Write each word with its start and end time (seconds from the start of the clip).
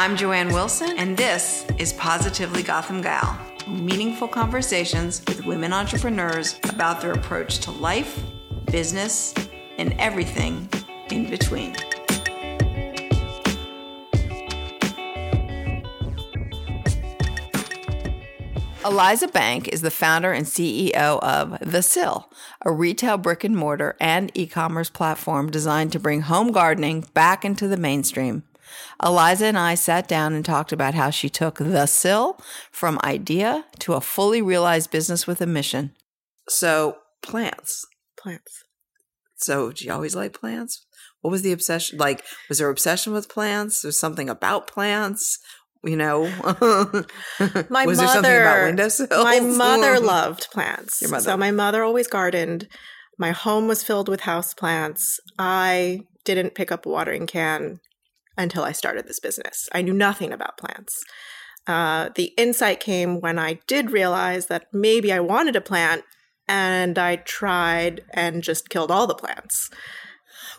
I'm 0.00 0.16
Joanne 0.16 0.48
Wilson, 0.48 0.96
and 0.96 1.14
this 1.14 1.66
is 1.76 1.92
Positively 1.92 2.62
Gotham 2.62 3.02
Gal 3.02 3.38
meaningful 3.68 4.28
conversations 4.28 5.22
with 5.28 5.44
women 5.44 5.74
entrepreneurs 5.74 6.58
about 6.70 7.02
their 7.02 7.12
approach 7.12 7.58
to 7.58 7.70
life, 7.70 8.18
business, 8.70 9.34
and 9.76 9.92
everything 9.98 10.66
in 11.10 11.28
between. 11.28 11.76
Eliza 18.86 19.28
Blank 19.28 19.68
is 19.68 19.82
the 19.82 19.90
founder 19.90 20.32
and 20.32 20.46
CEO 20.46 21.18
of 21.18 21.58
The 21.60 21.82
Sill, 21.82 22.30
a 22.62 22.72
retail 22.72 23.18
brick 23.18 23.44
and 23.44 23.54
mortar 23.54 23.96
and 24.00 24.32
e 24.32 24.46
commerce 24.46 24.88
platform 24.88 25.50
designed 25.50 25.92
to 25.92 26.00
bring 26.00 26.22
home 26.22 26.52
gardening 26.52 27.04
back 27.12 27.44
into 27.44 27.68
the 27.68 27.76
mainstream. 27.76 28.44
Eliza 29.02 29.46
and 29.46 29.58
I 29.58 29.74
sat 29.74 30.08
down 30.08 30.32
and 30.34 30.44
talked 30.44 30.72
about 30.72 30.94
how 30.94 31.10
she 31.10 31.28
took 31.28 31.58
The 31.58 31.86
Sill 31.86 32.38
from 32.70 32.98
idea 33.04 33.64
to 33.80 33.94
a 33.94 34.00
fully 34.00 34.42
realized 34.42 34.90
business 34.90 35.26
with 35.26 35.40
a 35.40 35.46
mission. 35.46 35.92
So, 36.48 36.98
plants. 37.22 37.86
Plants. 38.18 38.64
So, 39.36 39.72
do 39.72 39.84
you 39.84 39.92
always 39.92 40.14
like 40.16 40.32
plants? 40.32 40.86
What 41.20 41.30
was 41.30 41.42
the 41.42 41.52
obsession? 41.52 41.98
Like, 41.98 42.24
was 42.48 42.58
there 42.58 42.70
obsession 42.70 43.12
with 43.12 43.28
plants? 43.28 43.84
Was 43.84 43.98
something 43.98 44.28
about 44.28 44.66
plants? 44.66 45.38
you 45.84 45.96
know 45.96 46.24
my 47.70 47.86
was 47.86 47.96
mother, 47.96 47.96
there 47.96 48.08
something 48.12 48.36
about 48.36 48.64
windowsills 48.64 49.10
my 49.10 49.40
mother 49.40 49.98
loved 50.04 50.50
plants 50.50 51.00
Your 51.00 51.10
mother. 51.10 51.22
so 51.22 51.36
my 51.36 51.50
mother 51.50 51.82
always 51.82 52.06
gardened 52.06 52.68
my 53.18 53.30
home 53.30 53.66
was 53.66 53.82
filled 53.82 54.08
with 54.08 54.20
house 54.20 54.52
plants 54.52 55.18
i 55.38 56.00
didn't 56.24 56.54
pick 56.54 56.70
up 56.70 56.84
a 56.84 56.88
watering 56.88 57.26
can 57.26 57.80
until 58.40 58.64
i 58.64 58.72
started 58.72 59.06
this 59.06 59.20
business. 59.20 59.68
I 59.72 59.82
knew 59.82 59.92
nothing 59.92 60.32
about 60.32 60.58
plants. 60.58 61.04
Uh, 61.66 62.08
the 62.14 62.32
insight 62.36 62.80
came 62.80 63.20
when 63.20 63.38
i 63.38 63.60
did 63.66 63.90
realize 63.90 64.46
that 64.46 64.66
maybe 64.72 65.12
i 65.12 65.20
wanted 65.20 65.56
a 65.56 65.60
plant 65.60 66.02
and 66.48 66.98
i 66.98 67.16
tried 67.16 68.02
and 68.10 68.42
just 68.42 68.70
killed 68.70 68.90
all 68.90 69.06
the 69.06 69.14
plants 69.14 69.70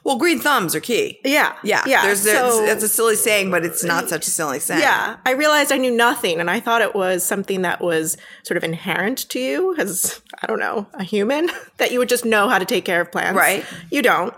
well, 0.04 0.18
green 0.18 0.40
thumbs 0.40 0.74
are 0.74 0.80
key. 0.80 1.20
Yeah. 1.24 1.56
Yeah. 1.64 1.84
Yeah. 1.86 2.02
There's, 2.04 2.24
there's 2.24 2.38
so, 2.38 2.64
it's 2.66 2.84
a 2.84 2.88
silly 2.88 3.16
saying, 3.16 3.52
but 3.52 3.64
it's 3.64 3.84
not 3.84 4.10
such 4.10 4.26
a 4.26 4.32
silly 4.32 4.60
saying. 4.60 4.82
Yeah. 4.82 5.18
I 5.26 5.32
realized 5.32 5.72
I 5.72 5.78
knew 5.78 5.92
nothing 5.92 6.40
and 6.40 6.50
I 6.50 6.60
thought 6.60 6.82
it 6.82 6.96
was 6.96 7.24
something 7.24 7.62
that 7.62 7.82
was 7.82 8.18
sort 8.42 8.58
of 8.58 8.64
inherent 8.64 9.30
to 9.30 9.40
you 9.40 9.76
as, 9.78 10.22
I 10.42 10.48
don't 10.48 10.60
know, 10.60 10.88
a 10.94 11.04
human, 11.04 11.50
that 11.78 11.92
you 11.92 12.00
would 12.00 12.10
just 12.10 12.26
know 12.26 12.50
how 12.50 12.58
to 12.58 12.66
take 12.66 12.84
care 12.84 13.00
of 13.00 13.12
plants. 13.12 13.38
Right. 13.38 13.64
You 13.92 14.02
don't. 14.02 14.34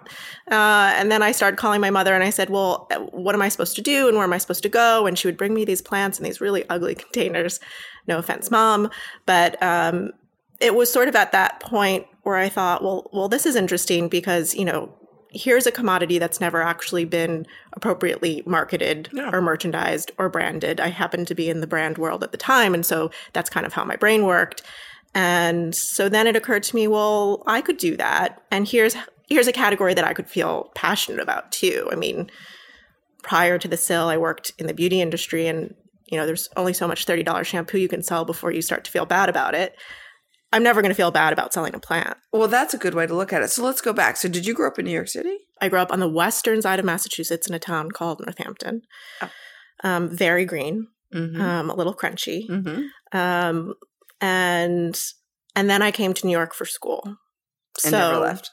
Uh, 0.52 0.92
and 0.98 1.10
then 1.10 1.24
I 1.24 1.32
started 1.32 1.56
calling 1.56 1.80
my 1.80 1.90
mother 1.90 2.14
and 2.14 2.26
I 2.26 2.30
said, 2.30 2.50
well, 2.50 2.90
what 3.12 3.34
am 3.34 3.42
I 3.42 3.48
supposed 3.48 3.78
to 3.78 3.82
do 3.82 4.10
and 4.10 4.18
where 4.18 4.26
am 4.26 4.34
I 4.34 4.40
supposed 4.40 4.64
to 4.64 4.70
go? 4.70 5.06
And 5.06 5.18
she 5.18 5.28
would 5.28 5.38
bring 5.38 5.54
me 5.54 5.64
these 5.64 5.82
plants 5.82 6.18
in 6.18 6.26
these 6.26 6.42
really 6.42 6.68
ugly 6.70 6.96
containers. 6.96 7.62
No 8.06 8.18
offense, 8.18 8.52
mom. 8.52 8.90
But, 9.26 9.62
um, 9.64 10.12
it 10.60 10.76
was 10.76 10.92
sort 10.92 11.08
of 11.08 11.16
at 11.16 11.32
that 11.32 11.60
point 11.60 12.06
where 12.24 12.36
I 12.36 12.50
thought, 12.50 12.84
well, 12.84 13.10
well, 13.14 13.28
this 13.28 13.46
is 13.46 13.56
interesting 13.56 14.08
because, 14.08 14.56
you 14.56 14.66
know, 14.66 14.94
here's 15.34 15.66
a 15.66 15.72
commodity 15.72 16.20
that's 16.20 16.40
never 16.40 16.62
actually 16.62 17.06
been 17.06 17.46
appropriately 17.74 18.44
marketed 18.46 19.10
yeah. 19.12 19.30
or 19.34 19.42
merchandised 19.42 20.12
or 20.18 20.30
branded. 20.30 20.80
I 20.80 20.90
happened 20.90 21.28
to 21.28 21.36
be 21.36 21.50
in 21.50 21.62
the 21.62 21.68
brand 21.68 21.98
world 21.98 22.24
at 22.24 22.32
the 22.32 22.38
time. 22.38 22.74
And 22.74 22.86
so 22.86 23.12
that's 23.34 23.50
kind 23.50 23.66
of 23.66 23.74
how 23.74 23.84
my 23.84 23.96
brain 23.96 24.26
worked. 24.26 24.62
And 25.16 25.76
so 25.76 26.10
then 26.10 26.28
it 26.28 26.36
occurred 26.36 26.64
to 26.64 26.76
me, 26.76 26.88
well, 26.88 27.44
I 27.46 27.62
could 27.62 27.78
do 27.78 27.98
that. 27.98 28.42
And 28.52 28.68
here's 28.68 28.96
here's 29.28 29.48
a 29.48 29.54
category 29.54 29.94
that 29.94 30.06
I 30.06 30.14
could 30.14 30.30
feel 30.30 30.72
passionate 30.76 31.22
about 31.22 31.52
too. 31.52 31.88
I 31.92 31.96
mean, 31.96 32.30
prior 33.24 33.58
to 33.58 33.68
the 33.68 33.78
Sill, 33.78 34.10
I 34.10 34.18
worked 34.18 34.52
in 34.60 34.68
the 34.68 34.74
beauty 34.74 35.02
industry 35.02 35.48
and 35.48 35.74
you 36.08 36.18
know, 36.20 36.26
there's 36.28 36.50
only 36.58 36.74
so 36.74 36.88
much 36.88 37.08
$30 37.08 37.44
shampoo 37.44 37.80
you 37.80 37.88
can 37.88 38.04
sell 38.04 38.26
before 38.26 38.52
you 38.52 38.62
start 38.62 38.84
to 38.84 38.92
feel 38.92 39.06
bad 39.06 39.30
about 39.30 39.56
it. 39.56 39.76
I'm 40.54 40.62
never 40.62 40.82
going 40.84 40.92
to 40.92 40.96
feel 40.96 41.10
bad 41.10 41.34
about 41.34 41.52
selling 41.52 41.74
a 41.74 41.80
plant. 41.80 42.16
Well, 42.32 42.48
that's 42.48 42.76
a 42.76 42.78
good 42.78 42.94
way 42.94 43.08
to 43.08 43.16
look 43.16 43.34
at 43.34 43.42
it. 43.42 43.50
So 43.50 43.64
let's 43.64 43.82
go 43.82 43.92
back. 43.92 44.18
So, 44.18 44.30
did 44.30 44.46
you 44.46 44.54
grow 44.54 44.68
up 44.68 44.78
in 44.78 44.86
New 44.86 44.92
York 44.92 45.08
City? 45.08 45.36
I 45.60 45.68
grew 45.68 45.80
up 45.80 45.92
on 45.92 46.00
the 46.00 46.08
western 46.08 46.62
side 46.62 46.78
of 46.78 46.86
Massachusetts 46.86 47.48
in 47.48 47.56
a 47.56 47.60
town 47.60 47.90
called 47.90 48.22
Northampton. 48.22 48.84
Oh. 49.22 49.30
Um, 49.84 50.16
very 50.16 50.46
green, 50.46 50.88
mm-hmm. 51.14 51.42
um, 51.42 51.70
a 51.70 51.76
little 51.76 51.96
crunchy, 51.96 52.48
mm-hmm. 52.48 53.18
um, 53.18 53.74
and 54.22 54.98
and 55.56 55.70
then 55.70 55.82
I 55.82 55.92
came 55.92 56.14
to 56.14 56.28
New 56.28 56.32
York 56.32 56.54
for 56.54 56.66
school. 56.66 57.02
And 57.84 57.92
so, 57.92 58.12
never 58.12 58.20
left. 58.20 58.52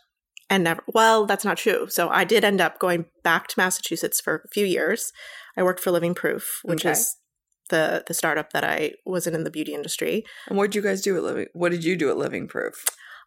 And 0.48 0.64
never. 0.64 0.82
Well, 0.88 1.26
that's 1.26 1.44
not 1.44 1.58
true. 1.58 1.86
So 1.88 2.08
I 2.08 2.24
did 2.24 2.44
end 2.44 2.60
up 2.60 2.78
going 2.78 3.04
back 3.22 3.46
to 3.48 3.54
Massachusetts 3.58 4.20
for 4.20 4.42
a 4.44 4.48
few 4.48 4.66
years. 4.66 5.12
I 5.56 5.62
worked 5.62 5.80
for 5.80 5.90
Living 5.90 6.14
Proof, 6.14 6.60
which 6.64 6.84
okay. 6.84 6.92
is 6.92 7.16
the 7.70 8.04
the 8.06 8.14
startup 8.14 8.52
that 8.52 8.64
I 8.64 8.92
was 9.04 9.26
in 9.26 9.34
in 9.34 9.44
the 9.44 9.50
beauty 9.50 9.74
industry. 9.74 10.24
And 10.48 10.56
what 10.56 10.70
did 10.70 10.76
you 10.76 10.82
guys 10.82 11.00
do 11.00 11.16
at 11.16 11.22
Living? 11.22 11.46
What 11.52 11.70
did 11.70 11.84
you 11.84 11.96
do 11.96 12.10
at 12.10 12.16
Living 12.16 12.46
Proof? 12.46 12.84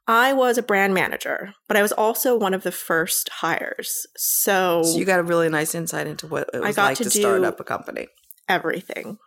I 0.08 0.34
was 0.34 0.58
a 0.58 0.64
brand 0.64 0.94
manager, 0.94 1.54
but 1.68 1.78
I 1.78 1.82
was 1.82 1.94
also 1.94 2.38
one 2.38 2.54
of 2.54 2.64
the 2.64 2.74
first 2.74 3.30
hires. 3.30 4.06
So, 4.18 4.84
so 4.84 4.98
you 4.98 5.06
got 5.06 5.20
a 5.20 5.24
really 5.24 5.48
nice 5.48 5.74
insight 5.74 6.08
into 6.08 6.28
what 6.28 6.50
it 6.54 6.60
was 6.60 6.70
I 6.70 6.74
got 6.74 6.86
like 6.88 6.98
to, 6.98 7.06
to 7.06 7.10
start 7.10 7.44
up 7.44 7.60
a 7.60 7.64
company. 7.64 8.08
Everything. 8.50 9.18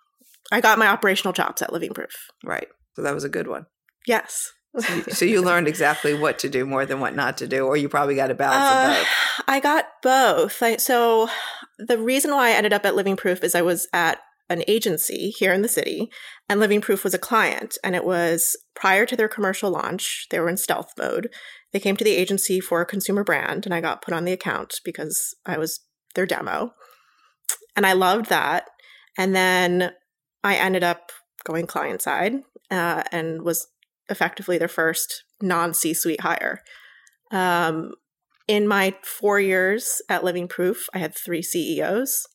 I 0.53 0.61
got 0.61 0.79
my 0.79 0.87
operational 0.87 1.33
chops 1.33 1.63
at 1.63 1.73
Living 1.73 1.95
Proof. 1.95 2.15
Right. 2.45 2.69
So 2.95 3.03
that 3.03 3.15
was 3.15 3.25
a 3.25 3.29
good 3.29 3.49
one. 3.49 3.67
Yes. 4.07 4.53
so, 4.79 4.95
you, 4.95 5.03
so 5.05 5.25
you 5.25 5.43
learned 5.43 5.67
exactly 5.67 6.13
what 6.13 6.39
to 6.41 6.51
do 6.51 6.67
more 6.67 6.85
than 6.85 7.01
what 7.01 7.17
not 7.17 7.39
to 7.39 7.49
do, 7.49 7.67
or 7.67 7.77
you 7.77 7.89
probably 7.89 8.15
got 8.15 8.31
a 8.31 8.35
balance 8.35 8.65
uh, 8.65 8.91
of 8.91 8.97
both. 8.99 9.45
I 9.49 9.61
got 9.61 9.87
both. 10.03 10.63
I, 10.63 10.77
so 10.77 11.29
the 11.79 11.99
reason 11.99 12.31
why 12.33 12.49
I 12.49 12.53
ended 12.53 12.75
up 12.75 12.85
at 12.85 12.95
Living 12.95 13.17
Proof 13.17 13.43
is 13.43 13.55
I 13.55 13.63
was 13.63 13.89
at 13.95 14.19
an 14.49 14.63
agency 14.69 15.31
here 15.31 15.53
in 15.53 15.63
the 15.63 15.69
city, 15.69 16.11
and 16.49 16.61
Living 16.61 16.81
Proof 16.81 17.03
was 17.03 17.15
a 17.15 17.19
client. 17.19 17.77
And 17.83 17.97
it 17.97 18.05
was 18.05 18.57
prior 18.75 19.05
to 19.07 19.17
their 19.17 19.29
commercial 19.29 19.71
launch, 19.71 20.27
they 20.31 20.39
were 20.39 20.49
in 20.49 20.57
stealth 20.57 20.93
mode. 20.99 21.29
They 21.73 21.81
came 21.81 21.97
to 21.97 22.05
the 22.05 22.15
agency 22.15 22.61
for 22.61 22.81
a 22.81 22.87
consumer 22.87 23.25
brand, 23.25 23.67
and 23.67 23.75
I 23.75 23.81
got 23.81 24.03
put 24.03 24.15
on 24.15 24.25
the 24.25 24.33
account 24.33 24.81
because 24.85 25.35
I 25.45 25.59
was 25.59 25.81
their 26.15 26.27
demo. 26.27 26.73
And 27.75 27.85
I 27.85 27.93
loved 27.93 28.27
that. 28.27 28.65
And 29.19 29.35
then 29.35 29.93
I 30.43 30.57
ended 30.57 30.85
up 30.85 31.11
going 31.45 31.67
client 31.67 32.03
side 32.03 32.35
uh, 32.71 33.03
and 33.13 33.43
was 33.43 33.67
effectively 34.09 34.59
their 34.59 34.69
first 34.69 35.25
non 35.41 35.75
C 35.75 35.95
suite 35.95 36.21
hire. 36.21 36.63
Um, 37.31 37.93
in 38.49 38.69
my 38.69 38.95
four 39.03 39.41
years 39.41 40.01
at 40.09 40.25
Living 40.25 40.49
Proof, 40.49 40.87
I 40.95 40.99
had 40.99 41.15
three 41.15 41.43
CEOs. 41.43 42.27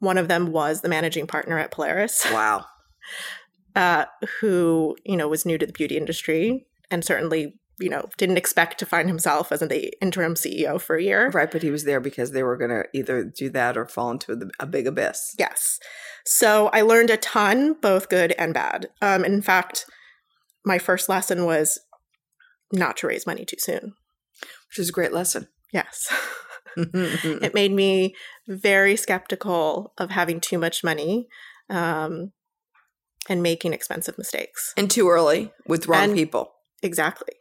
One 0.00 0.18
of 0.18 0.28
them 0.28 0.50
was 0.50 0.80
the 0.80 0.88
managing 0.88 1.26
partner 1.26 1.58
at 1.58 1.70
Polaris. 1.70 2.26
Wow. 2.32 2.66
Uh, 3.76 4.06
who, 4.40 4.96
you 5.04 5.16
know, 5.16 5.28
was 5.28 5.46
new 5.46 5.56
to 5.56 5.64
the 5.64 5.72
beauty 5.72 5.96
industry 5.96 6.66
and 6.90 7.04
certainly, 7.04 7.54
you 7.78 7.88
know, 7.88 8.08
didn't 8.18 8.36
expect 8.36 8.78
to 8.78 8.86
find 8.86 9.08
himself 9.08 9.52
as 9.52 9.60
the 9.60 9.92
interim 10.02 10.34
CEO 10.34 10.80
for 10.80 10.96
a 10.96 11.02
year. 11.02 11.30
Right, 11.30 11.50
but 11.50 11.62
he 11.62 11.70
was 11.70 11.84
there 11.84 12.00
because 12.00 12.32
they 12.32 12.42
were 12.42 12.56
going 12.56 12.70
to 12.70 12.84
either 12.92 13.22
do 13.24 13.48
that 13.50 13.76
or 13.76 13.86
fall 13.86 14.10
into 14.10 14.32
a, 14.32 14.64
a, 14.64 14.66
big 14.66 14.88
abyss. 14.88 15.36
Yes. 15.38 15.78
So 16.24 16.68
I 16.72 16.80
learned 16.80 17.10
a 17.10 17.16
ton, 17.16 17.76
both 17.80 18.08
good 18.08 18.32
and 18.32 18.52
bad. 18.52 18.88
Um, 19.00 19.24
in 19.24 19.40
fact, 19.40 19.86
my 20.64 20.78
first 20.78 21.08
lesson 21.08 21.44
was 21.44 21.78
not 22.72 22.96
to 22.98 23.06
raise 23.06 23.26
money 23.26 23.44
too 23.44 23.58
soon. 23.58 23.94
Which 24.68 24.78
is 24.78 24.88
a 24.88 24.92
great 24.92 25.12
lesson. 25.12 25.46
Yes. 25.72 26.12
it 26.76 27.54
made 27.54 27.72
me 27.72 28.14
very 28.50 28.96
skeptical 28.96 29.92
of 29.96 30.10
having 30.10 30.40
too 30.40 30.58
much 30.58 30.82
money 30.82 31.28
um, 31.70 32.32
and 33.28 33.42
making 33.42 33.72
expensive 33.72 34.18
mistakes. 34.18 34.74
And 34.76 34.90
too 34.90 35.08
early 35.08 35.52
with 35.66 35.86
wrong 35.86 36.04
and 36.10 36.14
people. 36.14 36.52
Exactly. 36.82 37.34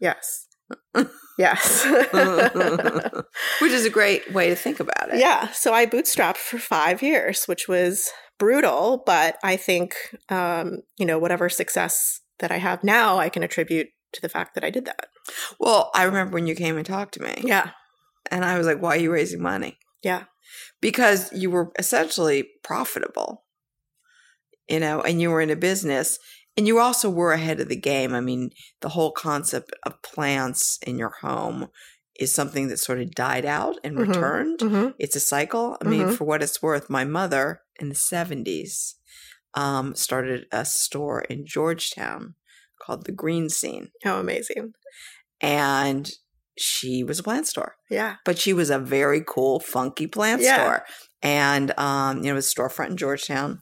Yes. 0.00 0.46
yes. 1.38 1.84
which 3.60 3.72
is 3.72 3.84
a 3.84 3.90
great 3.90 4.32
way 4.32 4.48
to 4.48 4.56
think 4.56 4.80
about 4.80 5.12
it. 5.12 5.18
Yeah. 5.18 5.48
So 5.52 5.74
I 5.74 5.86
bootstrapped 5.86 6.38
for 6.38 6.58
five 6.58 7.02
years, 7.02 7.44
which 7.44 7.68
was 7.68 8.10
brutal, 8.38 9.02
but 9.04 9.36
I 9.44 9.56
think, 9.56 9.94
um, 10.30 10.78
you 10.98 11.06
know, 11.06 11.18
whatever 11.18 11.48
success 11.48 12.20
that 12.38 12.50
I 12.50 12.58
have 12.58 12.82
now, 12.82 13.18
I 13.18 13.28
can 13.28 13.42
attribute 13.42 13.88
to 14.12 14.22
the 14.22 14.28
fact 14.28 14.54
that 14.54 14.64
I 14.64 14.70
did 14.70 14.86
that. 14.86 15.06
Well, 15.60 15.90
I 15.94 16.04
remember 16.04 16.34
when 16.34 16.46
you 16.46 16.54
came 16.54 16.76
and 16.76 16.86
talked 16.86 17.14
to 17.14 17.22
me. 17.22 17.42
Yeah. 17.44 17.70
And 18.30 18.44
I 18.44 18.58
was 18.58 18.66
like, 18.66 18.80
why 18.80 18.96
are 18.96 19.00
you 19.00 19.12
raising 19.12 19.42
money? 19.42 19.78
Yeah. 20.02 20.24
Because 20.80 21.32
you 21.32 21.50
were 21.50 21.72
essentially 21.78 22.48
profitable, 22.62 23.44
you 24.68 24.80
know, 24.80 25.00
and 25.00 25.20
you 25.20 25.30
were 25.30 25.40
in 25.40 25.50
a 25.50 25.56
business 25.56 26.18
and 26.56 26.66
you 26.66 26.78
also 26.78 27.10
were 27.10 27.32
ahead 27.32 27.60
of 27.60 27.68
the 27.68 27.76
game. 27.76 28.14
I 28.14 28.20
mean, 28.20 28.50
the 28.80 28.90
whole 28.90 29.12
concept 29.12 29.72
of 29.84 30.02
plants 30.02 30.78
in 30.86 30.98
your 30.98 31.14
home 31.20 31.68
is 32.18 32.34
something 32.34 32.68
that 32.68 32.78
sort 32.78 33.00
of 33.00 33.10
died 33.10 33.44
out 33.44 33.76
and 33.84 33.96
mm-hmm. 33.96 34.10
returned. 34.10 34.58
Mm-hmm. 34.60 34.90
It's 34.98 35.16
a 35.16 35.20
cycle. 35.20 35.76
I 35.80 35.88
mean, 35.88 36.02
mm-hmm. 36.02 36.14
for 36.14 36.24
what 36.24 36.42
it's 36.42 36.62
worth, 36.62 36.88
my 36.88 37.04
mother 37.04 37.60
in 37.78 37.90
the 37.90 37.94
70s 37.94 38.94
um, 39.54 39.94
started 39.94 40.46
a 40.50 40.64
store 40.64 41.22
in 41.22 41.46
Georgetown 41.46 42.34
called 42.80 43.04
the 43.04 43.12
Green 43.12 43.48
Scene. 43.48 43.90
How 44.02 44.18
amazing. 44.18 44.72
And 45.40 46.10
she 46.58 47.02
was 47.04 47.18
a 47.18 47.22
plant 47.22 47.46
store, 47.46 47.74
Yeah. 47.90 48.16
but 48.24 48.38
she 48.38 48.52
was 48.52 48.70
a 48.70 48.78
very 48.78 49.22
cool, 49.26 49.60
funky 49.60 50.06
plant 50.06 50.42
Yeah. 50.42 50.54
store. 50.54 50.84
And, 51.22 51.78
um, 51.78 52.18
you 52.18 52.24
know, 52.24 52.30
it 52.32 52.34
was 52.34 52.50
a 52.52 52.54
storefront 52.54 52.90
in 52.90 52.96
Georgetown. 52.96 53.60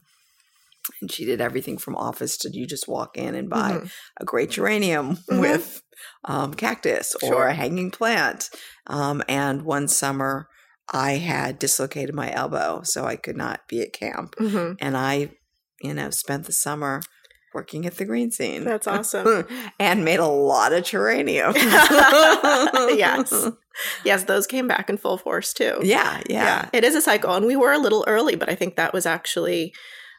And 1.01 1.11
she 1.11 1.25
did 1.25 1.41
everything 1.41 1.77
from 1.79 1.95
office 1.95 2.37
to 2.37 2.49
you 2.53 2.67
just 2.67 2.87
walk 2.87 3.17
in 3.17 3.33
and 3.35 3.49
buy 3.49 3.71
Mhm. 3.79 3.91
a 4.21 4.25
great 4.25 4.51
geranium 4.51 5.17
Mhm. 5.29 5.39
with 5.39 5.81
um, 6.25 6.53
cactus 6.53 7.15
or 7.15 7.29
Sure. 7.29 7.47
a 7.47 7.53
hanging 7.53 7.89
plant. 7.89 8.49
Um, 8.87 9.23
and 9.29 9.61
one 9.63 9.87
summer, 9.87 10.47
I 10.91 11.13
had 11.13 11.57
dislocated 11.57 12.13
my 12.13 12.31
elbow, 12.33 12.81
so 12.83 13.05
I 13.05 13.15
could 13.15 13.37
not 13.37 13.61
be 13.67 13.81
at 13.81 13.93
camp. 13.93 14.35
hmm 14.37 14.73
And 14.79 14.95
I, 14.97 15.31
you 15.81 15.93
know, 15.93 16.09
spent 16.11 16.45
the 16.45 16.51
summer 16.51 17.01
working 17.55 17.85
at 17.85 17.95
the 17.95 18.05
green 18.05 18.29
scene. 18.29 18.63
That's 18.63 18.85
awesome. 18.85 19.47
and 19.79 20.05
made 20.05 20.19
a 20.19 20.27
lot 20.27 20.73
of 20.73 20.83
geranium. 20.83 21.53
yes. 21.55 23.49
Yes, 24.03 24.23
those 24.25 24.45
came 24.45 24.67
back 24.67 24.89
in 24.89 24.97
full 24.97 25.17
force 25.17 25.53
too. 25.53 25.79
Yeah, 25.81 26.21
yeah. 26.29 26.69
It 26.73 26.83
is 26.83 26.93
a 26.95 27.01
cycle. 27.01 27.33
And 27.33 27.45
we 27.45 27.55
were 27.55 27.71
a 27.71 27.79
little 27.79 28.03
early, 28.07 28.35
but 28.35 28.49
I 28.49 28.55
think 28.55 28.75
that 28.75 28.93
was 28.93 29.05
actually 29.05 29.73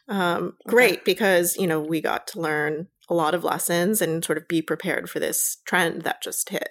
um, 0.09 0.53
great 0.67 1.05
because, 1.05 1.55
you 1.57 1.67
know, 1.67 1.79
we 1.79 2.01
got 2.01 2.27
to 2.27 2.41
learn 2.41 2.87
a 3.09 3.13
lot 3.13 3.33
of 3.33 3.43
lessons 3.43 4.01
and 4.01 4.25
sort 4.25 4.37
of 4.37 4.47
be 4.47 4.61
prepared 4.61 5.09
for 5.09 5.19
this 5.19 5.57
trend 5.65 6.01
that 6.01 6.21
just 6.21 6.49
hit. 6.49 6.69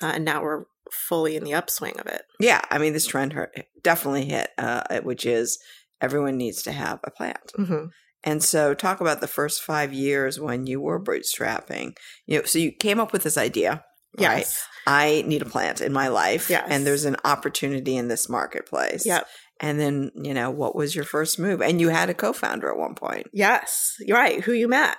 Uh, 0.00 0.12
and 0.14 0.24
now 0.24 0.42
we're 0.42 0.64
fully 0.92 1.36
in 1.36 1.44
the 1.44 1.54
upswing 1.54 1.98
of 1.98 2.06
it. 2.06 2.22
Yeah, 2.38 2.60
I 2.70 2.78
mean, 2.78 2.92
this 2.92 3.06
trend 3.06 3.34
definitely 3.82 4.26
hit, 4.26 4.50
uh, 4.58 5.00
which 5.00 5.26
is 5.26 5.58
everyone 6.00 6.36
needs 6.36 6.62
to 6.62 6.72
have 6.72 7.00
a 7.04 7.10
plant. 7.10 7.52
hmm 7.56 7.86
And 8.24 8.42
so, 8.42 8.74
talk 8.74 9.00
about 9.00 9.20
the 9.20 9.26
first 9.28 9.62
five 9.62 9.92
years 9.92 10.40
when 10.40 10.66
you 10.66 10.80
were 10.80 11.02
bootstrapping. 11.02 11.96
You 12.26 12.38
know, 12.38 12.44
so 12.44 12.58
you 12.58 12.72
came 12.72 12.98
up 12.98 13.12
with 13.12 13.22
this 13.22 13.36
idea. 13.36 13.84
Right? 14.18 14.46
I 14.86 15.24
need 15.26 15.42
a 15.42 15.46
plant 15.46 15.80
in 15.80 15.92
my 15.92 16.08
life, 16.08 16.48
Yes. 16.48 16.66
and 16.68 16.86
there's 16.86 17.04
an 17.04 17.16
opportunity 17.24 17.96
in 17.96 18.08
this 18.08 18.28
marketplace. 18.28 19.04
Yep. 19.04 19.26
And 19.60 19.80
then, 19.80 20.10
you 20.14 20.34
know, 20.34 20.50
what 20.50 20.76
was 20.76 20.94
your 20.94 21.04
first 21.04 21.38
move? 21.38 21.60
And 21.60 21.80
you 21.80 21.88
had 21.88 22.10
a 22.10 22.14
co-founder 22.14 22.70
at 22.70 22.78
one 22.78 22.94
point. 22.94 23.26
Yes. 23.32 23.94
You're 24.00 24.18
right. 24.18 24.42
Who 24.42 24.52
you 24.52 24.68
met. 24.68 24.96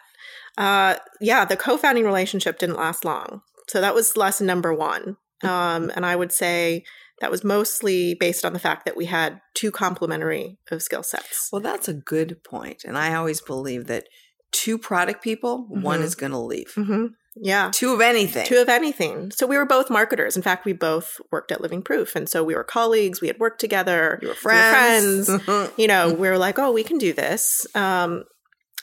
Uh, 0.58 0.96
yeah, 1.22 1.46
the 1.46 1.58
co 1.58 1.78
founding 1.78 2.06
relationship 2.06 2.58
didn't 2.60 2.78
last 2.78 3.06
long. 3.06 3.42
So 3.68 3.82
that 3.82 3.96
was 3.96 4.16
lesson 4.18 4.48
number 4.48 4.74
one. 4.74 5.18
Um, 5.44 5.92
and 5.96 6.06
I 6.06 6.16
would 6.16 6.32
say 6.32 6.84
that 7.22 7.32
was 7.32 7.44
mostly 7.44 8.14
based 8.14 8.44
on 8.46 8.54
the 8.54 8.60
fact 8.60 8.86
that 8.86 8.98
we 8.98 9.06
had 9.06 9.42
two 9.54 9.72
complementary 9.72 10.58
of 10.72 10.82
skill 10.84 11.04
sets. 11.04 11.50
Well, 11.52 11.62
that's 11.62 11.88
a 11.88 11.94
good 11.94 12.44
point. 12.44 12.84
And 12.86 12.98
I 12.98 13.16
always 13.16 13.40
believe 13.42 13.88
that 13.88 14.08
two 14.52 14.78
product 14.78 15.24
people, 15.24 15.66
one 15.70 16.02
Mhm. 16.02 16.04
is 16.04 16.16
going 16.16 16.32
to 16.32 16.38
leave. 16.40 16.72
hmm 16.76 17.08
Yeah. 17.38 17.70
Two 17.74 17.94
of 17.94 18.00
anything. 18.00 18.46
Two 18.46 18.60
of 18.62 18.70
anything. 18.70 19.30
So 19.32 19.46
we 19.46 19.58
were 19.58 19.66
both 19.66 19.90
marketers. 19.90 20.38
In 20.38 20.42
fact, 20.42 20.64
we 20.64 20.72
both 20.72 21.20
worked 21.32 21.52
at 21.52 21.60
Living 21.60 21.82
Proof. 21.82 22.16
And 22.16 22.30
so 22.30 22.44
we 22.46 22.56
were 22.56 22.64
colleagues. 22.64 23.20
We 23.20 23.28
had 23.28 23.40
worked 23.40 23.60
together. 23.60 24.20
you 24.22 24.30
were 24.30 24.34
were 24.34 24.38
friends. 24.38 25.30
You 25.78 25.88
know, 25.88 26.14
we 26.14 26.30
were 26.30 26.38
like, 26.38 26.58
oh, 26.58 26.72
we 26.72 26.84
can 26.84 26.98
do 26.98 27.12
this. 27.12 27.68
Um, 27.76 28.24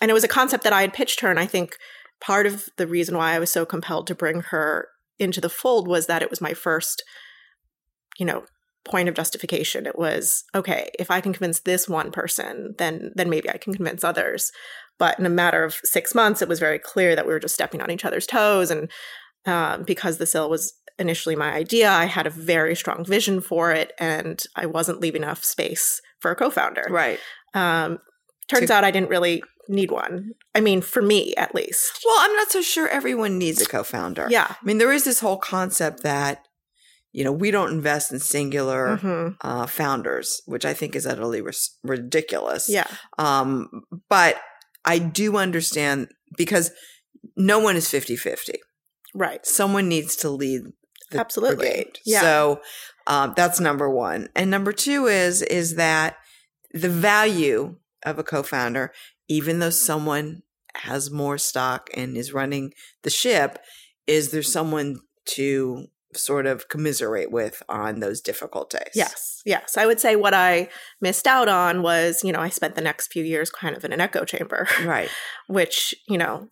and 0.02 0.10
it 0.10 0.14
was 0.14 0.24
a 0.24 0.28
concept 0.28 0.64
that 0.64 0.72
I 0.74 0.82
had 0.82 0.92
pitched 0.92 1.20
her. 1.20 1.30
And 1.30 1.38
I 1.40 1.46
think 1.46 1.76
part 2.20 2.46
of 2.46 2.68
the 2.76 2.86
reason 2.86 3.16
why 3.16 3.32
I 3.34 3.38
was 3.38 3.48
so 3.50 3.64
compelled 3.64 4.06
to 4.08 4.14
bring 4.14 4.40
her 4.50 4.88
into 5.18 5.40
the 5.40 5.48
fold 5.48 5.88
was 5.88 6.06
that 6.06 6.20
it 6.22 6.28
was 6.28 6.40
my 6.42 6.52
first, 6.52 7.02
you 8.18 8.26
know, 8.26 8.44
point 8.84 9.08
of 9.08 9.14
justification. 9.14 9.86
It 9.86 9.98
was, 9.98 10.44
okay, 10.54 10.90
if 10.98 11.10
I 11.10 11.20
can 11.20 11.32
convince 11.32 11.60
this 11.60 11.88
one 11.88 12.10
person, 12.10 12.74
then 12.78 13.12
then 13.14 13.30
maybe 13.30 13.48
I 13.50 13.56
can 13.58 13.72
convince 13.74 14.02
others. 14.04 14.50
But 14.98 15.18
in 15.18 15.26
a 15.26 15.30
matter 15.30 15.64
of 15.64 15.74
six 15.84 16.14
months, 16.14 16.42
it 16.42 16.48
was 16.48 16.60
very 16.60 16.78
clear 16.78 17.16
that 17.16 17.26
we 17.26 17.32
were 17.32 17.40
just 17.40 17.54
stepping 17.54 17.80
on 17.80 17.90
each 17.90 18.04
other's 18.04 18.26
toes. 18.26 18.70
And 18.70 18.90
um, 19.46 19.82
because 19.84 20.18
the 20.18 20.26
Sill 20.26 20.48
was 20.50 20.74
initially 20.98 21.34
my 21.34 21.52
idea, 21.52 21.90
I 21.90 22.04
had 22.04 22.26
a 22.26 22.30
very 22.30 22.76
strong 22.76 23.04
vision 23.04 23.40
for 23.40 23.72
it, 23.72 23.92
and 23.98 24.40
I 24.54 24.66
wasn't 24.66 25.00
leaving 25.00 25.22
enough 25.22 25.42
space 25.44 26.00
for 26.20 26.30
a 26.30 26.36
co-founder. 26.36 26.86
right. 26.90 27.18
Um, 27.54 27.98
turns 28.48 28.68
To- 28.68 28.74
out 28.74 28.84
I 28.84 28.90
didn't 28.90 29.08
really 29.10 29.42
need 29.68 29.90
one. 29.90 30.32
I 30.54 30.60
mean, 30.60 30.80
for 30.82 31.02
me 31.02 31.34
at 31.36 31.54
least. 31.54 32.00
Well, 32.04 32.16
I'm 32.18 32.34
not 32.36 32.50
so 32.50 32.62
sure 32.62 32.88
everyone 32.88 33.38
needs 33.38 33.60
a 33.62 33.66
co-founder. 33.66 34.26
Yeah. 34.30 34.48
I 34.50 34.64
mean, 34.64 34.78
there 34.78 34.92
is 34.92 35.04
this 35.04 35.20
whole 35.20 35.38
concept 35.38 36.02
that, 36.02 36.46
you 37.12 37.24
know, 37.24 37.32
we 37.32 37.50
don't 37.50 37.72
invest 37.72 38.10
in 38.12 38.18
singular 38.18 38.96
Mhm. 38.96 39.36
uh, 39.42 39.66
founders, 39.66 40.40
which 40.46 40.64
I 40.64 40.72
think 40.74 40.96
is 40.96 41.06
utterly 41.06 41.40
ris- 41.42 41.76
ridiculous. 41.84 42.68
Yeah. 42.68 42.86
Um, 43.18 43.82
but 44.08 44.40
I 44.84 44.98
do 44.98 45.36
understand 45.36 46.08
because 46.36 46.70
no 47.36 47.58
one 47.58 47.76
is 47.76 47.88
50 47.88 48.16
50. 48.16 48.60
Right. 49.14 49.44
Someone 49.46 49.88
needs 49.88 50.16
to 50.16 50.30
lead 50.30 50.62
the 51.10 51.20
Absolutely. 51.20 51.56
brigade. 51.56 51.98
Yeah. 52.06 52.20
So 52.22 52.60
um, 53.06 53.34
that's 53.36 53.60
number 53.60 53.90
one. 53.90 54.28
And 54.34 54.50
number 54.50 54.72
two 54.72 55.06
is 55.06 55.42
is 55.42 55.74
that 55.76 56.16
the 56.72 56.88
value 56.88 57.76
of 58.06 58.18
a 58.18 58.24
co-founder, 58.24 58.92
even 59.28 59.58
though 59.58 59.70
someone 59.70 60.42
has 60.76 61.10
more 61.10 61.36
stock 61.36 61.90
and 61.94 62.16
is 62.16 62.32
running 62.32 62.72
the 63.02 63.10
ship, 63.10 63.58
is 64.06 64.30
there 64.30 64.42
someone 64.42 65.00
to 65.26 65.86
sort 66.14 66.46
of 66.46 66.68
commiserate 66.68 67.30
with 67.30 67.62
on 67.68 68.00
those 68.00 68.20
difficult 68.20 68.70
days? 68.70 68.92
Yes. 68.94 69.42
Yes. 69.44 69.76
I 69.76 69.86
would 69.86 70.00
say 70.00 70.16
what 70.16 70.34
I 70.34 70.68
missed 71.00 71.26
out 71.26 71.48
on 71.48 71.82
was, 71.82 72.22
you 72.22 72.32
know, 72.32 72.40
I 72.40 72.48
spent 72.48 72.74
the 72.74 72.80
next 72.80 73.12
few 73.12 73.24
years 73.24 73.50
kind 73.50 73.76
of 73.76 73.84
in 73.84 73.92
an 73.92 74.00
echo 74.00 74.24
chamber, 74.24 74.66
Right. 74.84 75.08
which, 75.48 75.94
you 76.08 76.18
know, 76.18 76.48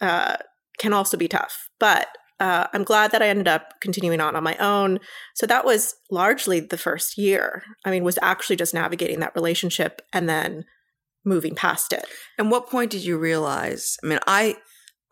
uh, 0.00 0.36
can 0.78 0.92
also 0.92 1.16
be 1.16 1.28
tough. 1.28 1.68
But 1.78 2.08
uh, 2.40 2.66
I'm 2.72 2.84
glad 2.84 3.10
that 3.12 3.22
I 3.22 3.28
ended 3.28 3.48
up 3.48 3.74
continuing 3.80 4.20
on 4.20 4.34
on 4.34 4.42
my 4.42 4.56
own. 4.56 4.98
So 5.34 5.46
that 5.46 5.64
was 5.66 5.94
largely 6.10 6.58
the 6.58 6.78
first 6.78 7.18
year. 7.18 7.62
I 7.84 7.90
mean, 7.90 8.02
was 8.02 8.18
actually 8.22 8.56
just 8.56 8.72
navigating 8.72 9.20
that 9.20 9.34
relationship 9.34 10.00
and 10.12 10.28
then 10.28 10.64
moving 11.24 11.54
past 11.54 11.92
it. 11.92 12.06
And 12.38 12.50
what 12.50 12.70
point 12.70 12.90
did 12.90 13.04
you 13.04 13.18
realize? 13.18 13.98
I 14.02 14.06
mean, 14.06 14.18
I 14.26 14.56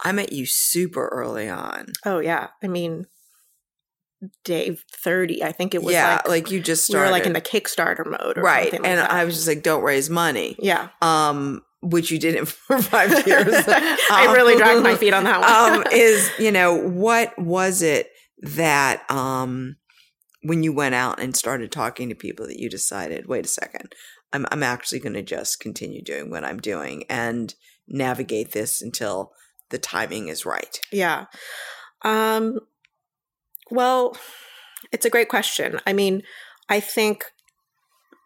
I 0.03 0.13
met 0.13 0.33
you 0.33 0.47
super 0.47 1.09
early 1.09 1.49
on. 1.51 1.93
Oh 2.07 2.19
yeah. 2.19 2.49
I 2.63 2.69
mean, 2.69 3.07
day 4.45 4.77
30, 5.03 5.45
I 5.45 5.53
think 5.53 5.75
it 5.75 5.83
was 5.83 5.95
yeah, 5.95 6.15
like, 6.15 6.29
like, 6.29 6.51
you 6.51 6.61
just 6.61 6.89
we 6.89 6.93
started 6.93 7.09
were 7.09 7.13
like 7.13 7.27
in 7.27 7.33
the 7.33 7.41
Kickstarter 7.41 8.05
mode 8.05 8.39
or 8.39 8.43
right, 8.43 8.73
like 8.73 8.85
and 8.85 8.99
that. 8.99 9.11
I 9.11 9.25
was 9.25 9.35
just 9.35 9.49
like, 9.49 9.63
don't 9.63 9.83
raise 9.83 10.11
money. 10.11 10.57
yeah. 10.59 10.89
Um, 11.03 11.63
which 11.81 12.11
you 12.11 12.19
didn't 12.19 12.47
for 12.49 12.83
five 12.83 13.27
years. 13.27 13.55
I 13.69 14.33
really 14.35 14.57
dragged 14.57 14.83
my 14.83 14.97
feet 14.97 15.15
on 15.15 15.25
that 15.25 15.41
one. 15.41 15.81
um, 15.81 15.85
is 15.93 16.31
you 16.39 16.51
know 16.51 16.75
what 16.75 17.39
was 17.39 17.83
it 17.83 18.11
that 18.41 19.09
um 19.11 19.77
when 20.43 20.63
you 20.63 20.73
went 20.73 20.95
out 20.95 21.21
and 21.21 21.37
started 21.37 21.71
talking 21.73 22.09
to 22.09 22.15
people 22.15 22.47
that 22.47 22.59
you 22.59 22.71
decided, 22.71 23.27
wait 23.27 23.45
a 23.45 23.49
second, 23.49 23.95
I'm 24.33 24.47
I'm 24.51 24.63
actually 24.63 25.01
going 25.01 25.15
to 25.15 25.23
just 25.23 25.61
continue 25.61 26.03
doing 26.03 26.31
what 26.31 26.45
I'm 26.45 26.59
doing 26.59 27.05
and 27.09 27.55
navigate 27.87 28.53
this 28.53 28.83
until 28.83 29.33
the 29.71 29.79
timing 29.79 30.29
is 30.29 30.47
right. 30.47 30.81
Yeah. 30.93 31.27
Um 32.03 32.59
well, 33.71 34.17
it's 34.93 35.07
a 35.07 35.11
great 35.11 35.29
question. 35.29 35.81
I 35.87 35.93
mean, 35.93 36.23
I 36.69 36.81
think 36.81 37.25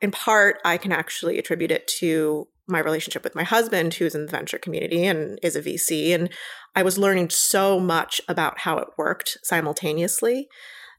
in 0.00 0.10
part 0.10 0.56
I 0.64 0.76
can 0.76 0.92
actually 0.92 1.38
attribute 1.38 1.70
it 1.70 1.86
to 2.00 2.48
my 2.68 2.78
relationship 2.78 3.24
with 3.24 3.34
my 3.34 3.42
husband 3.42 3.94
who's 3.94 4.14
in 4.14 4.26
the 4.26 4.30
venture 4.30 4.58
community 4.58 5.04
and 5.04 5.38
is 5.42 5.56
a 5.56 5.62
VC 5.62 6.14
and 6.14 6.30
I 6.74 6.82
was 6.82 6.96
learning 6.96 7.30
so 7.30 7.78
much 7.78 8.20
about 8.28 8.60
how 8.60 8.78
it 8.78 8.88
worked 8.96 9.38
simultaneously 9.42 10.48